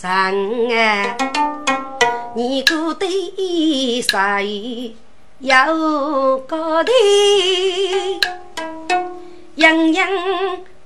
[0.00, 0.32] 丈
[0.70, 1.16] 哎，
[2.36, 3.04] 你过得
[4.00, 4.94] 谁
[5.40, 6.92] 有高低？
[9.62, 10.08] 样样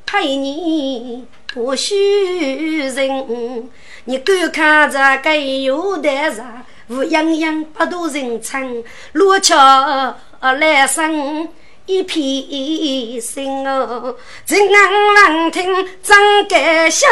[0.05, 1.25] 配你
[1.55, 3.71] 不许人，
[4.05, 6.45] 你观看这个有的人，
[6.89, 11.49] 无样样不多人称，罗桥来生
[11.87, 14.15] 一片心哦，
[14.47, 15.51] 人人。
[15.51, 17.09] 听真感心，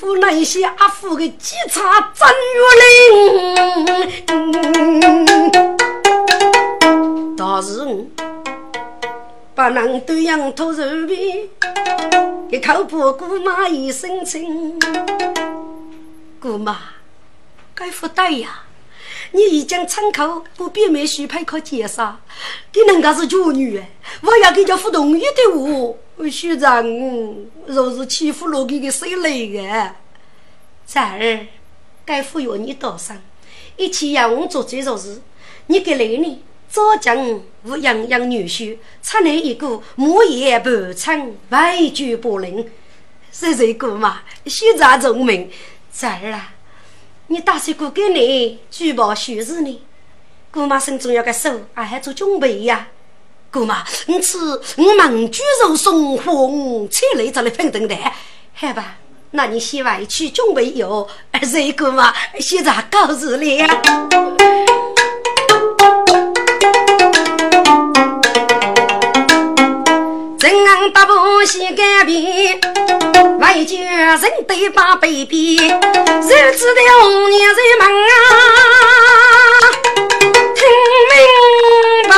[0.00, 2.62] 呼那些阿虎的机场真月
[4.28, 5.50] 灵，
[7.36, 8.06] 倒是
[9.54, 11.50] 不能对羊驼肉皮，
[12.48, 14.78] 给靠谱姑妈一生情。
[16.40, 16.78] 姑妈，
[17.74, 18.62] 该不对呀！
[19.32, 22.20] 你已经参考不必没许配可介绍，
[22.72, 23.90] 给人家是处女哎，
[24.22, 26.82] 我要给叫不同意的话，学长
[27.66, 29.94] 若是欺负了给个谁来的？
[30.86, 31.46] 崽儿，
[32.06, 33.14] 该服要你多少？
[33.76, 35.20] 一起让我做这种事，
[35.66, 36.42] 你给来呢？
[36.72, 42.66] 早将无养养女婿，出来一个木言不称，外举不灵，
[43.30, 44.22] 是谁姑妈？
[44.46, 45.50] 虚杂聪明，
[45.92, 46.54] 侄儿啊，
[47.26, 49.82] 你打算过给你举报虚实呢？
[50.50, 52.88] 姑妈心中要个数，还做准备呀？
[53.50, 57.94] 姑妈，你吃我忙猪肉送红，车来这里平等的，
[58.54, 58.96] 好吧？
[59.32, 61.06] 那你先回去准备哟。
[61.42, 63.08] 谁姑妈，现在告
[70.42, 70.90] 辞了。
[70.92, 72.58] 大步先改变，
[73.38, 74.18] 为救人
[74.48, 75.30] 得把百变。
[75.30, 78.10] 日子的红娘在门啊，
[80.56, 80.60] 听
[81.12, 81.16] 明
[82.10, 82.14] 白，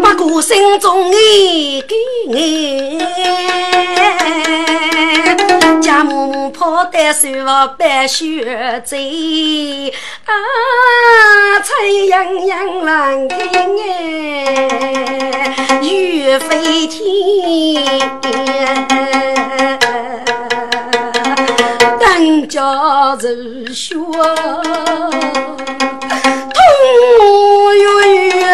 [0.00, 1.94] 把歌声中意给
[2.32, 2.38] 爱，
[5.88, 7.28] 家母跑得手
[7.78, 9.88] 白雪醉。
[10.26, 10.32] 啊，
[11.64, 13.40] 彩洋洋蓝天
[13.88, 14.68] 哎，
[15.80, 17.00] 雨飞天，
[21.98, 23.94] 等家人雪，
[26.52, 27.80] 痛月
[28.28, 28.44] 月，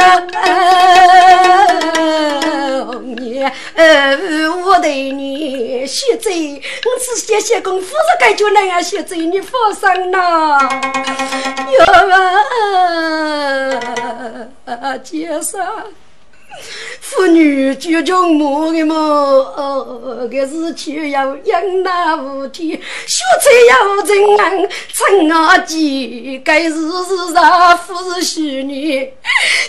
[4.67, 10.59] 我对你谢罪，我只谢谢功夫，是感觉那样谢罪，你放心呐。
[11.71, 11.85] 哟
[14.65, 15.59] 啊，介绍。
[17.01, 18.95] 妇女举重木的么？
[18.95, 22.71] 哦，个是去要养那无天，
[23.07, 29.01] 学车要真安，趁阿姐，该是是啥夫是虚女？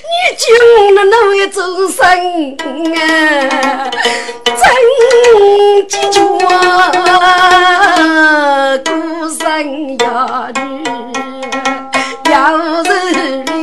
[0.06, 0.44] 你救
[0.96, 2.04] 了那位众生
[2.96, 3.92] 啊，
[4.46, 4.58] 真
[5.88, 6.50] 记住啊，
[8.86, 8.90] 孤
[9.38, 10.62] 身呀女，
[12.32, 12.34] 要
[12.84, 12.90] 是
[13.54, 13.56] 你。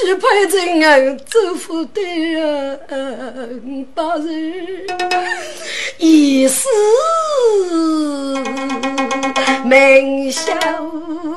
[0.00, 0.96] 许派真啊，
[1.28, 2.00] 祝福的
[2.88, 2.96] 啊，
[3.94, 4.86] 大人，
[5.98, 6.66] 一世
[9.62, 10.54] 名笑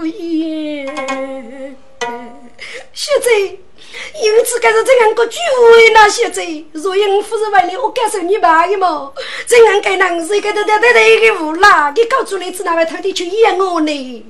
[0.05, 0.85] 颜。
[2.93, 3.31] 现在，
[4.21, 6.09] 因此该是这样个聚会呢？
[6.09, 9.11] 现在，若因夫人为了我感受你爸的嘛，
[9.45, 14.25] 这样该人是一个得得得一个无赖，你搞出来是哪位特地去演我呢？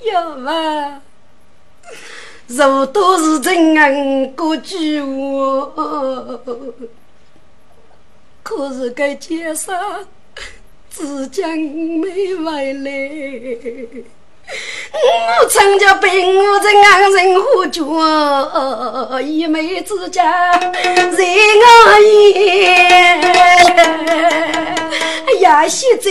[0.00, 1.00] 有吗？
[2.48, 5.72] 如都是真恩过句话，
[8.42, 9.76] 可是该街上
[10.88, 12.90] 只将没回来。
[15.40, 20.70] 我曾经被我这爱人呼叫，一妹之家在
[21.62, 23.20] 我眼。
[25.26, 26.10] 哎呀，现在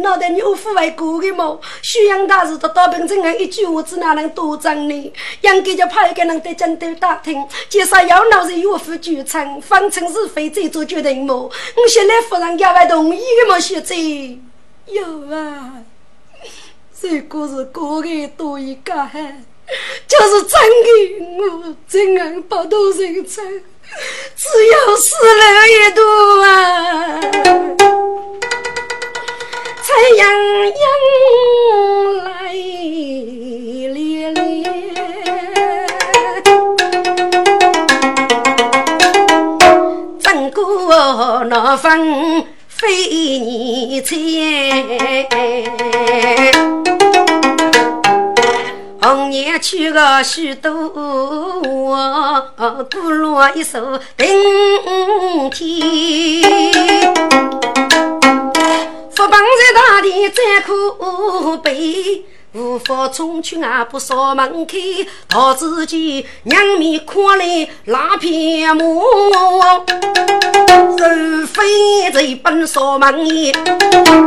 [0.00, 1.60] 脑袋牛夫为过的么？
[1.82, 5.12] 宣阳大事都到本镇啊，一句话只哪能多张呢？
[5.42, 11.34] 应该就派一个人在江头打听，介绍要闹人岳父举称，方程是非再做决定么？
[11.34, 13.60] 我现在夫人家会同意的么？
[13.60, 13.94] 现在
[14.86, 15.02] 有
[15.34, 15.84] 啊。
[17.00, 18.92] 这个是过个多一个，
[20.06, 20.88] 就是真的，
[21.38, 23.44] 我真爱不到人生，
[24.36, 26.00] 只有死了一度
[26.40, 27.20] 啊！
[29.82, 29.86] 太
[30.16, 30.22] 阳
[30.66, 30.84] 阳
[32.24, 32.52] 来
[33.92, 34.34] 烈烈，
[40.20, 42.46] 争过那风。
[42.76, 44.14] 非你猜，
[49.04, 50.72] 红颜娶个许多，
[52.90, 54.26] 孤落一首顶
[55.50, 57.12] 天。
[59.14, 62.24] 福邦在大地再苦悲。
[62.56, 64.76] 无法冲去啊，不扫门口，
[65.28, 69.02] 桃子见娘面看来拉片木，
[70.96, 73.50] 人非贼本扫门也，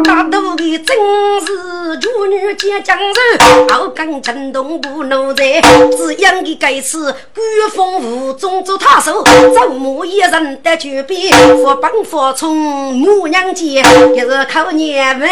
[0.03, 0.97] 大肚的正
[1.39, 3.15] 是妇女见江人，
[3.69, 5.61] 好刚震动不奴才，
[5.95, 9.23] 只因的该次官风无中做他手，
[9.55, 12.57] 周母一人得绝边，福邦福冲
[12.93, 15.29] 母娘家，一日靠年万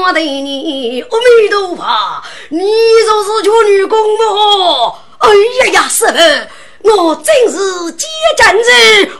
[0.00, 1.91] 我对你阿弥陀佛。
[2.50, 4.98] 你就是求女公么？
[5.18, 5.28] 哎
[5.60, 8.64] 呀呀，师傅，我真是接站人。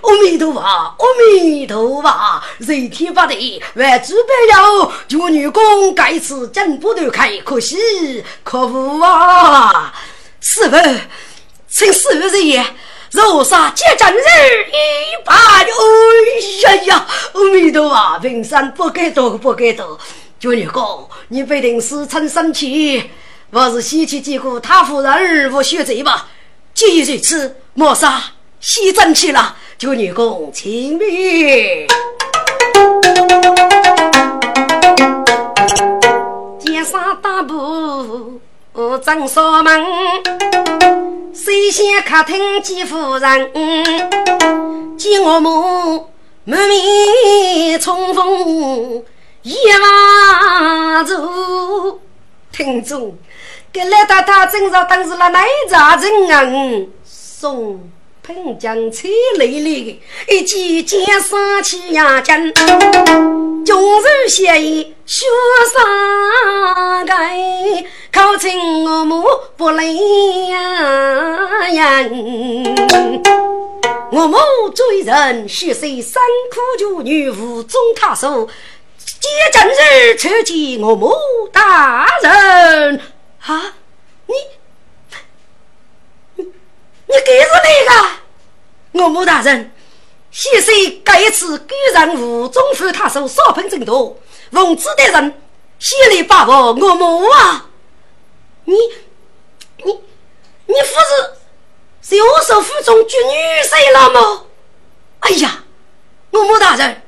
[0.03, 9.95] 阿弥陀佛，阿弥陀佛，人天不对，万主不要求女公，该次真不得开，可惜可恶啊！
[10.41, 10.77] 师傅，
[11.69, 12.67] 请师傅人言，
[13.13, 15.65] 若杀接战人一把，哎
[16.63, 19.97] 呀呀，阿弥陀佛，平生不该多，不该多。
[20.43, 23.11] 九女公，你必定是趁生气，
[23.51, 26.27] 我是先去见过他夫人我学贼吧。
[26.75, 28.21] 既已如此，莫杀，
[28.59, 29.55] 先争气了。
[29.79, 31.87] 九女公，请命。
[36.59, 38.41] 肩上大步
[39.05, 39.81] 正锁门，
[41.33, 43.53] 谁先客厅见夫人？
[44.99, 46.09] 见我母
[46.43, 49.05] 满面春风。
[49.43, 52.01] 一万走，
[52.53, 53.19] 听众，
[53.73, 57.91] 给来大他正着当时那奶茶人啊，送
[58.23, 62.55] 喷江车来的，一骑肩上起牙尖，
[63.65, 65.27] 终日写意学
[65.75, 69.25] 上盖，考成我母
[69.57, 69.97] 不累
[70.51, 72.09] 呀呀。
[74.13, 74.39] 我母
[74.73, 78.49] 追人，血色三苦九女无中他手。
[79.05, 81.15] 接正日出见我母
[81.53, 83.01] 大人
[83.41, 83.75] 啊！
[84.27, 84.35] 你
[86.37, 87.49] 你你给是
[87.87, 89.03] 哪个？
[89.05, 89.73] 我母大人，
[90.31, 90.75] 先生
[91.05, 94.19] 这一次居然无中犯他手，少喷真多，
[94.51, 95.43] 奉旨的人
[95.79, 97.67] 先来把握我母啊！
[98.65, 98.75] 你
[99.79, 99.93] 你
[100.67, 100.77] 你不
[102.05, 103.33] 是是我手府中举女
[103.63, 104.45] 婿了吗？
[105.21, 105.65] 哎呀，
[106.31, 107.03] 我母大人。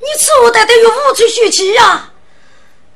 [0.00, 2.10] 你错的都有无处说起呀！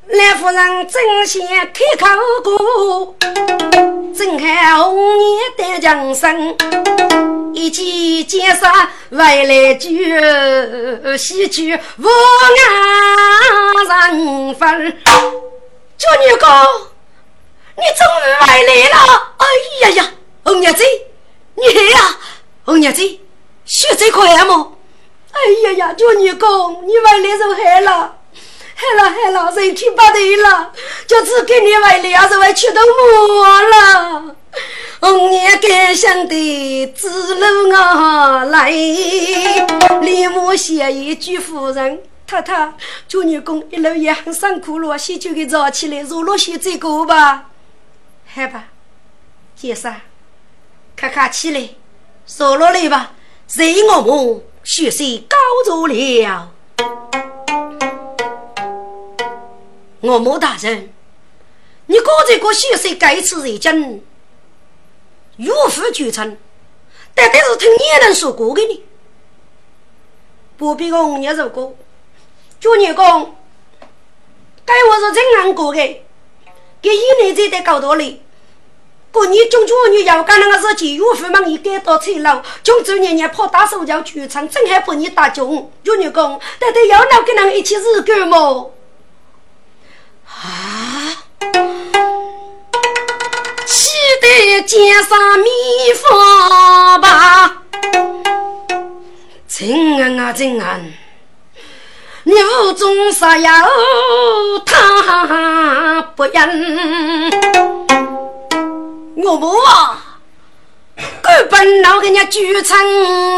[0.07, 2.07] 来夫人正先开口
[2.45, 3.17] 过，
[4.15, 6.57] 睁开红颜带江声，
[7.55, 10.15] 一骑剑杀外来句，
[11.19, 12.09] 西去无
[13.89, 14.97] 岸人分。
[15.99, 16.49] 九女公，
[17.77, 18.97] 你终于回来了！
[19.39, 19.47] 哎
[19.83, 20.11] 呀呀，
[20.45, 20.85] 红娘子，
[21.55, 22.17] 你来呀！
[22.65, 23.03] 红娘子，
[23.65, 24.79] 血这快么？
[25.33, 25.95] 哎呀呀！
[25.95, 28.18] 叫你公，你回来就害了，
[28.74, 30.72] 害了害了，人天不对了，
[31.07, 34.37] 就只给你回来，还是会吃到我了。
[35.01, 38.70] 红颜该想的指路我来，
[40.01, 42.74] 立马写一句夫人太太，
[43.09, 47.47] 叫你公一路也很辛苦了，先就给早起来，入落先再过吧。
[48.35, 48.64] 好吧，
[49.57, 49.95] 先生，
[50.99, 51.70] 快快起来，
[52.26, 53.12] 坐落来吧，
[53.49, 54.45] 随我母。
[54.65, 56.53] 血色高足了，
[60.01, 60.93] 我母大人，
[61.87, 64.05] 你刚才个血色该次已经
[65.37, 66.39] 岳父举称，
[67.13, 68.85] 但但是听你人说过的呢。
[70.57, 71.77] 不必讲你如果，
[72.61, 73.37] 就你讲，
[74.65, 76.05] 该我是怎样过的？
[76.81, 78.23] 给一年在在搞道理。
[79.13, 85.71] 过年中秋女要干那个事情，岳父忙一赶到翠楼，中秋年年跑大手叫剧场，正还把你打中。
[85.85, 88.75] 就你讲，但得要那跟人一起日干么？
[90.27, 91.19] 啊！
[93.67, 93.91] 期
[94.21, 95.51] 待见上米
[95.95, 97.63] 饭吧，
[99.47, 100.93] 亲恩啊亲恩，
[102.25, 103.49] 你无中啥有
[104.65, 106.33] 他不应。
[109.15, 110.19] 我母啊，
[110.97, 112.79] 根本老给人家举成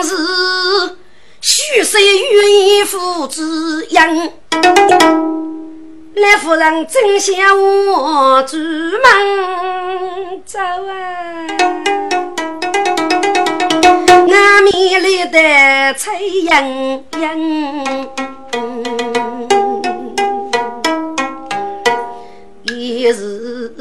[0.02, 0.96] 是
[1.40, 3.42] 虚岁与父之
[3.94, 4.32] 恩。
[6.14, 7.34] 来夫人真想
[7.88, 11.46] 我出门走啊，
[14.28, 18.06] 我面里的彩莹莹，
[22.62, 23.74] 一是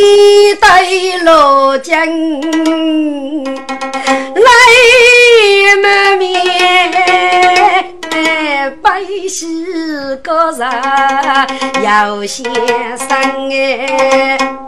[0.00, 0.82] 你带
[1.24, 2.06] 罗江
[4.34, 4.46] 泪
[5.82, 6.40] 满面。
[8.82, 9.46] 悲喜
[10.22, 10.66] 个人
[11.84, 12.42] 要先
[12.96, 13.08] 生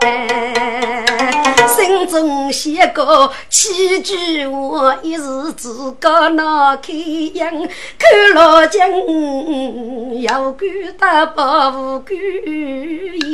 [0.01, 0.42] 哎，
[2.51, 7.49] 写个七句话，一时自个脑开眼，
[7.97, 8.89] 看老将
[10.21, 12.15] 要管得保护管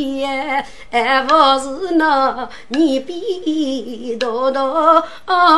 [0.07, 0.65] 严，
[1.27, 5.03] 不是那你比多多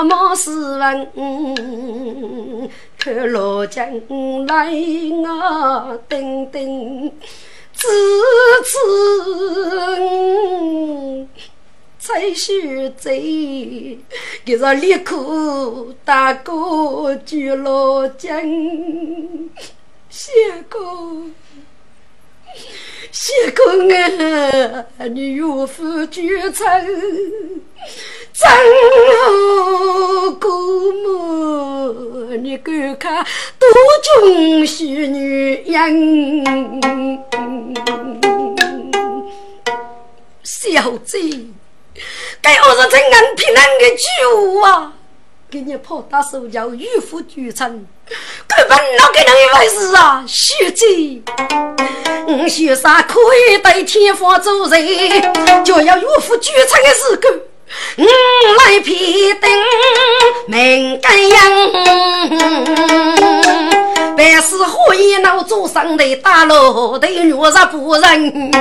[0.03, 1.09] 莫斯文。
[2.97, 3.87] 看老将
[4.47, 4.71] 来
[5.25, 7.11] 啊，等等，
[7.73, 7.87] 支
[8.63, 8.77] 持
[12.01, 13.11] 才须走，
[14.43, 18.41] 给他立刻打过去老将，
[20.09, 20.31] 谢
[20.67, 21.31] 公，
[23.11, 26.65] 谢公啊，你岳父举城。
[28.33, 28.49] 真
[30.39, 33.23] 姑母，你看看
[33.59, 33.69] 多
[34.03, 36.43] 忠秀女人，
[40.43, 41.19] 小子，
[42.41, 44.93] 该我是怎样骗人的酒啊？
[45.49, 47.67] 给你跑大手脚，迂腐举成，
[48.47, 50.23] 根本哪给人一回事啊？
[50.25, 50.85] 小子，
[52.27, 57.39] 我学啥可以对天法做人，就要迂腐举成的时候。
[57.97, 58.05] 我
[58.65, 59.49] 来皮灯
[60.47, 61.71] 明根阳，
[64.15, 68.51] 百事可以闹做上的大路的若是不人，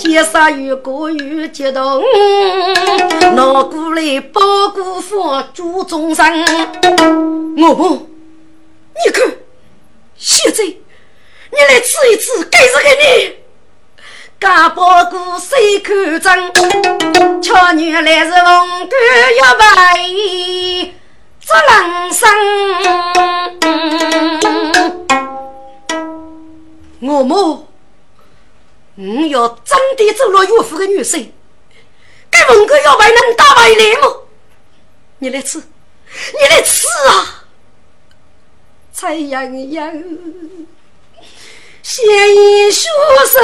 [0.00, 2.02] 接杀与过于激动，
[3.36, 4.40] 拿过来包
[4.70, 6.26] 谷佛祝众生。
[7.58, 8.08] 我不，
[9.04, 9.30] 你看，
[10.16, 10.78] 现在你
[11.68, 13.34] 来吃一吃，该是给你。
[14.40, 16.50] 家宝姑谁看真？
[17.42, 18.90] 巧女来是龙冠
[19.36, 19.68] 玉白，
[21.40, 22.26] 做人生。
[27.02, 27.66] 我母，
[28.94, 31.28] 你要真的做了岳父的女婿，
[32.30, 34.14] 该龙冠玉白能打败你吗？
[35.18, 35.64] 你来吃，你
[36.50, 37.44] 来吃啊！
[38.92, 39.92] 蔡洋洋。
[41.82, 42.86] 写一书
[43.26, 43.38] 手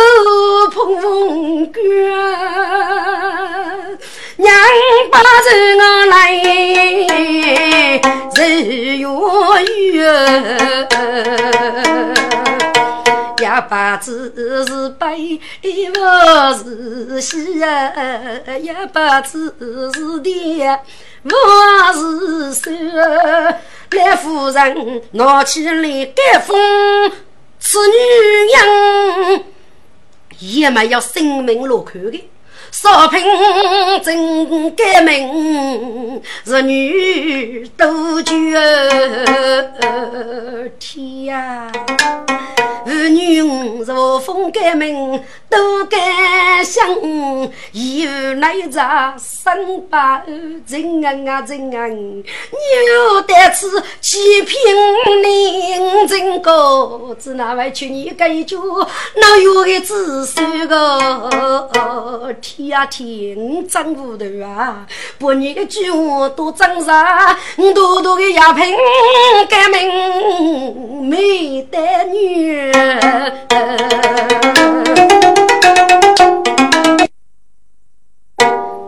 [0.71, 1.83] 捧风卷，
[4.37, 4.55] 娘
[5.11, 6.35] 把人我来
[8.35, 8.47] 日
[8.99, 9.09] 月
[9.93, 10.05] 月，
[13.57, 15.41] 也把子是悲
[15.91, 15.99] 不
[16.59, 17.91] 是喜呀，
[18.61, 19.55] 也把子
[19.95, 20.79] 是甜
[21.23, 21.31] 不
[21.95, 22.77] 是酸。
[23.93, 26.55] 来夫人拿起来盖风。
[27.59, 27.95] 此女
[28.53, 29.45] 人
[30.39, 32.29] 也没有生命落口的，
[32.71, 33.25] 少平
[34.05, 38.35] 真改名，日女多绝
[40.79, 41.73] 天呀。
[42.87, 43.41] 儿女
[43.85, 46.89] 若风改名，都该想，
[47.73, 50.23] 以后来在生把
[50.65, 51.85] 真啊啊真啊！
[51.89, 53.67] 牛得吃
[54.01, 54.57] 七品
[55.21, 58.57] 令真高，只那外去你个一句，
[59.17, 62.33] 那有个子孙个？
[62.41, 64.87] 天呀天，真糊涂啊！
[65.19, 66.87] 不你一句话多真实，
[67.75, 68.71] 多多的鸦片
[69.49, 72.76] 改名没得女。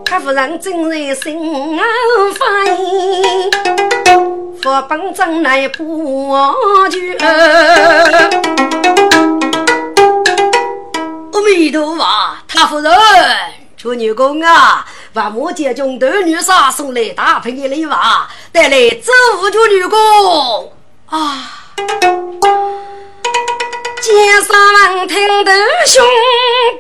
[0.05, 1.78] 他夫人正在心
[2.39, 2.49] 烦，
[4.62, 6.34] 佛帮正来不
[6.91, 7.16] 绝。
[11.32, 12.05] 阿弥陀佛，
[12.47, 12.93] 他夫人，
[13.76, 17.91] 楚女公啊，把我家中的女婿送来大盆的礼物，
[18.53, 20.72] 带来祝福楚女公
[21.07, 21.55] 啊。
[24.01, 24.57] 见上
[24.96, 25.53] 闻听的
[25.86, 26.05] 兄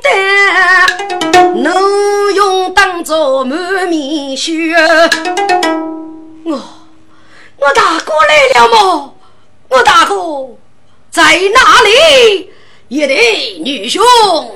[0.02, 0.08] 弟，
[1.62, 4.52] 怒用当作满面血。
[6.44, 6.62] 我
[7.56, 9.14] 我大哥来了么？
[9.68, 10.14] 我大哥
[11.10, 12.52] 在哪里？
[12.88, 14.02] 一对女兄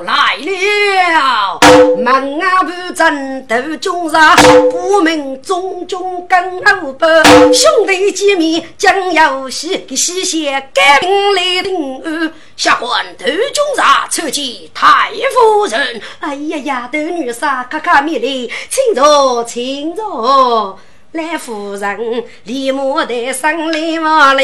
[0.07, 1.61] 来了，
[1.99, 4.35] 门外不争斗中杀，
[4.72, 7.07] 我们中中跟后辈
[7.53, 16.01] 兄弟见面讲游戏，西县改名来定下官斗中杀，参见太夫人。
[16.20, 20.78] 哎呀呀，斗女杀，卡卡米丽，请坐，请坐。
[21.12, 24.42] 来夫人，立马带上来嘛来，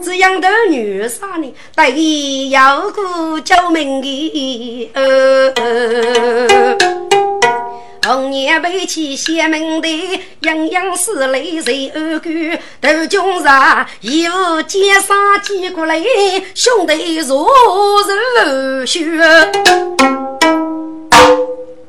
[0.00, 4.92] 这样的女婿呢，得要顾救命的。
[8.06, 12.30] 红颜背起仙门的，样样是泪水二哥，
[12.80, 16.00] 头中上义务肩上接过来，
[16.54, 19.00] 兄弟如如血。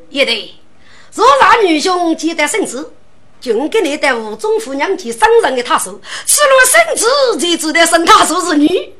[0.09, 0.55] 一对，
[1.13, 2.93] 若让女兄记得生死。
[3.39, 8.93] 就给你带吴中富娘去生人的他说，吃了生子才知道生他说是女。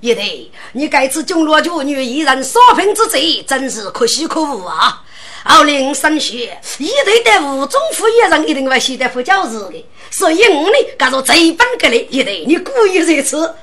[0.00, 5.04] 也对，你该次中落九女一人少贫之罪，真是可喜可恶啊！
[5.44, 13.54] 后令升学，一对带吴中富一人一定会写得不教日的，所以我呢，干着最本给你一对，你故意如此。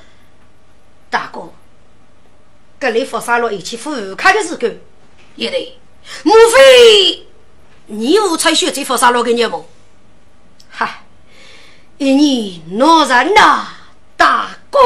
[1.10, 1.52] 大哥，
[2.78, 4.58] 跟你佛沙罗一起赴开的时候，
[5.36, 5.78] 也对，
[6.22, 7.26] 莫非
[7.86, 9.62] 你无才学这佛沙罗给你吗？
[12.02, 13.66] 一你哪人呐，
[14.16, 14.80] 大哥？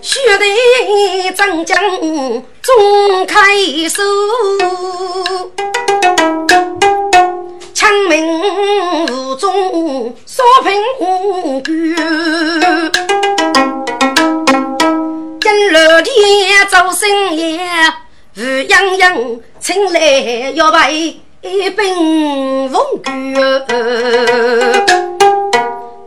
[0.00, 1.78] 学得张将
[2.62, 3.54] 中开
[3.90, 4.02] 手，
[7.74, 11.62] 枪名无中少平
[15.38, 17.60] 跟老天做生意，
[18.34, 20.00] 吴洋洋请来
[20.54, 21.86] 要拜一本
[22.70, 22.72] 文
[23.04, 23.12] 卷。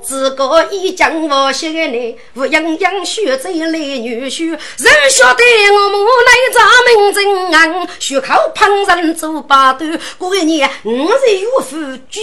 [0.01, 4.59] 自个一将我写来，吴洋洋学这来女婿，人
[5.11, 9.99] 晓得我母来咱们正安，学口旁人做把端。
[10.17, 11.78] 过一年五十有夫
[12.09, 12.21] 举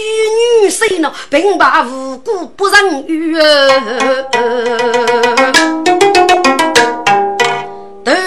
[0.61, 3.37] 女婿呢，并把无辜不仁于。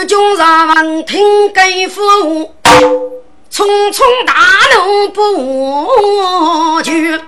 [0.07, 2.01] 军上闻听该父，
[3.51, 4.35] 匆匆大
[4.75, 7.21] 怒不绝。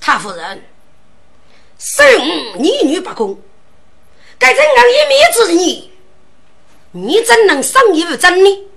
[0.00, 0.64] 大夫人，
[1.78, 2.04] 生
[2.58, 3.38] 你女不公，
[4.38, 5.92] 该怎样一面之你，
[6.92, 8.68] 你怎能生一不真呢？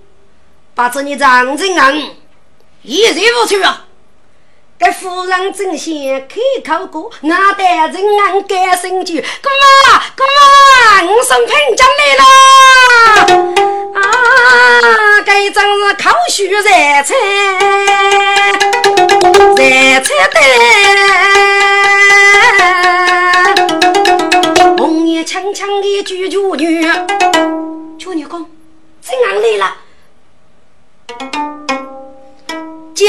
[0.75, 1.95] 把这你张真安
[2.81, 3.87] 一日无去啊！
[4.83, 6.35] 该夫人正先开
[6.77, 12.23] 口过，我带人安改身句，哥啊哥啊，我送聘将来了
[13.95, 14.03] 啊！
[15.25, 16.75] 该真是口须热菜，
[19.55, 19.63] 热
[20.01, 20.37] 菜的，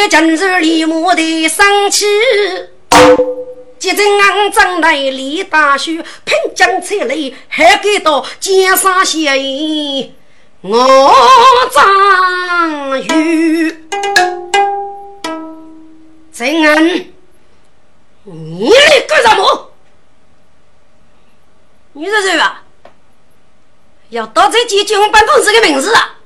[0.05, 2.05] 接正日里莫的生气，
[3.79, 9.31] 接正安正来李大叔，拼将出来还给到肩上写
[10.61, 11.11] 我
[11.73, 13.71] 张玉。
[16.31, 16.85] 正安，
[18.25, 19.73] 你来干什么？
[21.95, 22.63] 你是谁啊？
[24.11, 26.19] 要到这结婚办公室的名字啊？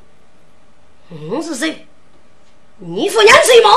[1.31, 1.87] 我是谁？
[2.79, 3.71] 你不认识吗？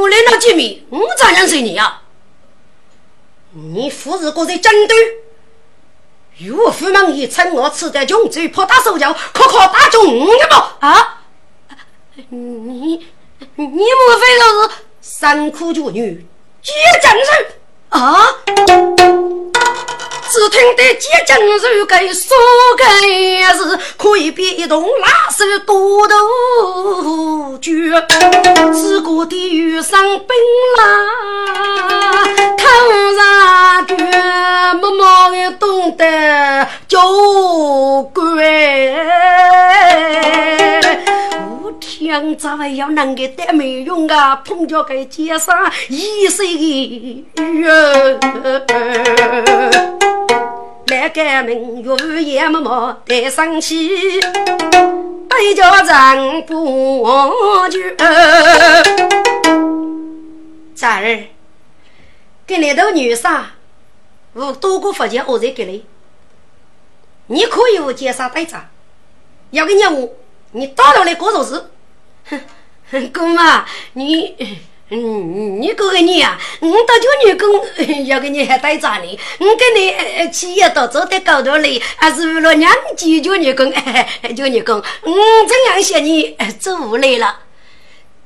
[0.00, 2.00] 我来了见面，我咋认识你呀？
[3.52, 4.96] 你父子过在针对，
[6.38, 10.86] 岳父们也趁我吃的穷，嘴破大手脚，可可打中的不？
[10.86, 11.22] 啊？
[12.30, 13.06] 你
[13.56, 14.70] 你莫非就是
[15.00, 16.26] 三苦绝女
[16.62, 16.72] 结
[17.02, 17.46] 正事
[17.90, 18.26] 啊？
[20.30, 22.36] 只听得几将如给说
[22.76, 22.84] 个
[23.56, 26.14] 是可以变动拉手多头
[27.58, 27.70] 脚，
[28.72, 30.28] 自古的遇上兵
[30.78, 30.82] 啦，
[32.56, 32.64] 头
[33.16, 33.96] 上卷，
[34.76, 37.00] 默默的懂得教
[38.12, 38.24] 官。
[41.84, 44.36] 我天，咋还要能给带没用啊？
[44.36, 47.26] 碰着个街上一岁雨。
[50.86, 54.18] 来个明月夜默默带上去，
[55.28, 57.06] 背着丈夫
[57.70, 57.94] 去。
[60.74, 61.24] 咋儿？
[62.46, 63.42] 给那头女婿，
[64.32, 65.84] 我多过福建，我再给你。
[67.26, 68.56] 你可以我介绍对着，
[69.50, 70.10] 要给你我，
[70.52, 71.62] 你到头来过做事。
[72.30, 72.40] 哼，
[73.12, 73.64] 姑妈，
[73.94, 74.34] 你。
[74.90, 77.48] 嗯，你哥哥你呀，我到叫你公
[78.06, 79.18] 要给你还带账呢。
[79.38, 83.72] 我跟你企业都走在高头里，还是为了娘几叫 你公，
[84.36, 84.78] 叫你公。
[85.02, 85.14] 嗯，
[85.48, 87.40] 这样些你走无来了。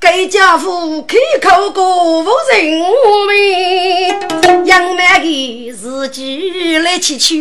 [0.01, 2.81] 给家父开口过无人
[3.29, 7.37] 问，养满的自己来祈求。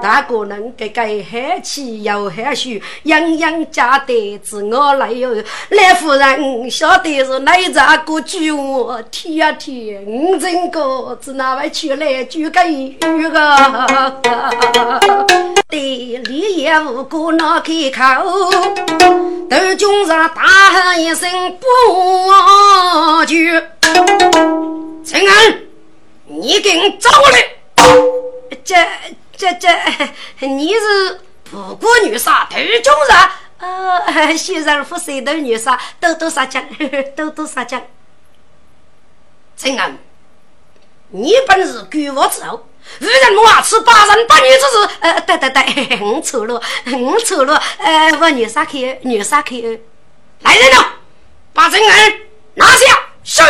[0.00, 5.34] 大哥能给个海气又海虚，样样家得自我来哟。
[5.70, 9.02] 来夫人晓得是哪咋个句话？
[9.10, 14.20] 天天真个子哪位去来就个一个？
[15.68, 18.50] 对，立业无辜闹开口，
[19.50, 21.28] 头军上大喊一声
[21.60, 21.66] 不
[23.26, 23.34] 就，
[25.04, 25.58] 陈安，
[26.26, 27.38] 你给我找过来，
[28.64, 28.74] 这。
[29.38, 29.68] 这这，
[30.48, 33.28] 你是不过女婿，头中人。
[33.60, 36.60] 呃， 先生夫谁的女婿，多多撒娇，
[37.16, 37.80] 多多撒娇。
[39.56, 39.96] 陈安，
[41.10, 42.66] 你本是官府之后，
[43.00, 44.96] 无人莫吃八人八女之事。
[45.00, 46.60] 呃，对对对， 我错了，
[46.92, 47.62] 我错了。
[47.78, 49.84] 呃，我女婿去，女婿去。
[50.40, 50.94] 来人了，
[51.52, 52.12] 把陈安
[52.54, 52.98] 拿下。
[53.22, 53.42] 是。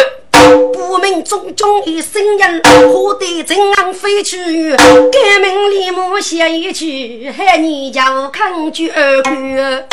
[0.72, 4.76] 不明种种的声音，何得正昂飞去？
[4.76, 9.84] 革命立马写一句，害你家抗拒而归。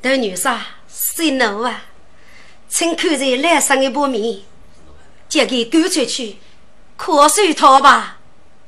[0.00, 0.56] 大女婿，
[0.88, 1.84] 谁怒啊？
[2.68, 4.40] 请看在来上一把面，
[5.28, 6.36] 交给狗出去，
[6.96, 8.18] 可算他吧。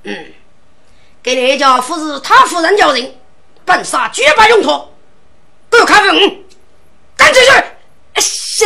[0.04, 0.32] 嗯，
[1.22, 3.14] 给你家夫是他夫人叫人，
[3.64, 4.92] 本杀绝不用错。
[5.70, 6.47] 给我看分，赶紧去。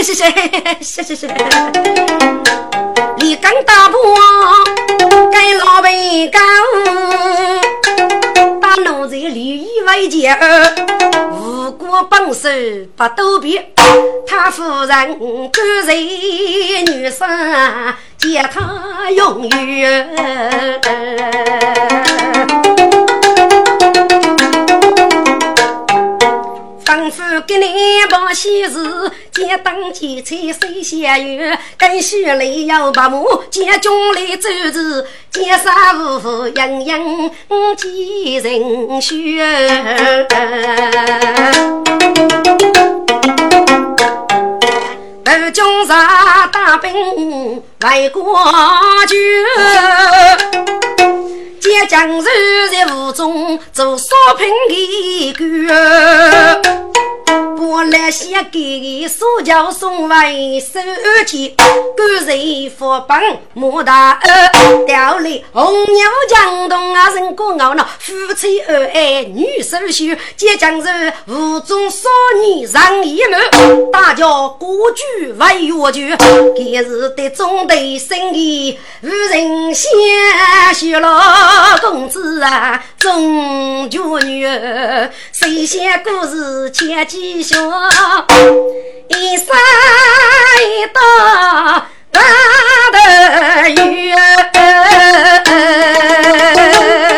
[0.03, 0.35] 谢谢谢
[0.81, 1.37] 谢谢谢谢！
[3.19, 4.01] 立刚大破，
[5.31, 5.93] 给老板
[6.33, 6.43] 讲，
[8.61, 10.37] 把奴才利益为奸，
[11.31, 12.49] 无辜本手
[12.97, 13.73] 不斗别，
[14.27, 20.09] 他夫人甘在女生见他永远。
[27.47, 27.67] 给你
[28.09, 31.59] 办喜事，见当见菜谁相约？
[31.77, 37.01] 跟须来要把母，见军来走子，见杀无福，样样
[37.77, 39.43] 见人血。
[45.25, 48.23] 二军上大兵来过
[49.09, 49.19] 军。
[51.61, 52.31] 见江水
[52.71, 55.43] 在雾中做烧瓶的歌，
[57.59, 60.79] 我来先给苏家送为手
[61.27, 61.55] 机，
[61.97, 63.21] 官人福帮
[63.55, 70.93] 莫大二，调来红牛江东啊人过熬闹，夫妻恩爱女手秀，见江水
[71.29, 72.09] 雾中少
[72.43, 76.15] 年上一路，大家歌剧为乐剧，
[76.55, 79.89] 今日的中队生意无人先
[80.75, 81.79] 学了。
[81.81, 84.47] 公子啊，中娇女，
[85.33, 87.57] 谁写故事千一想，
[89.09, 89.55] 一想，
[90.59, 91.01] 一到
[92.11, 92.21] 大
[95.45, 97.12] 头。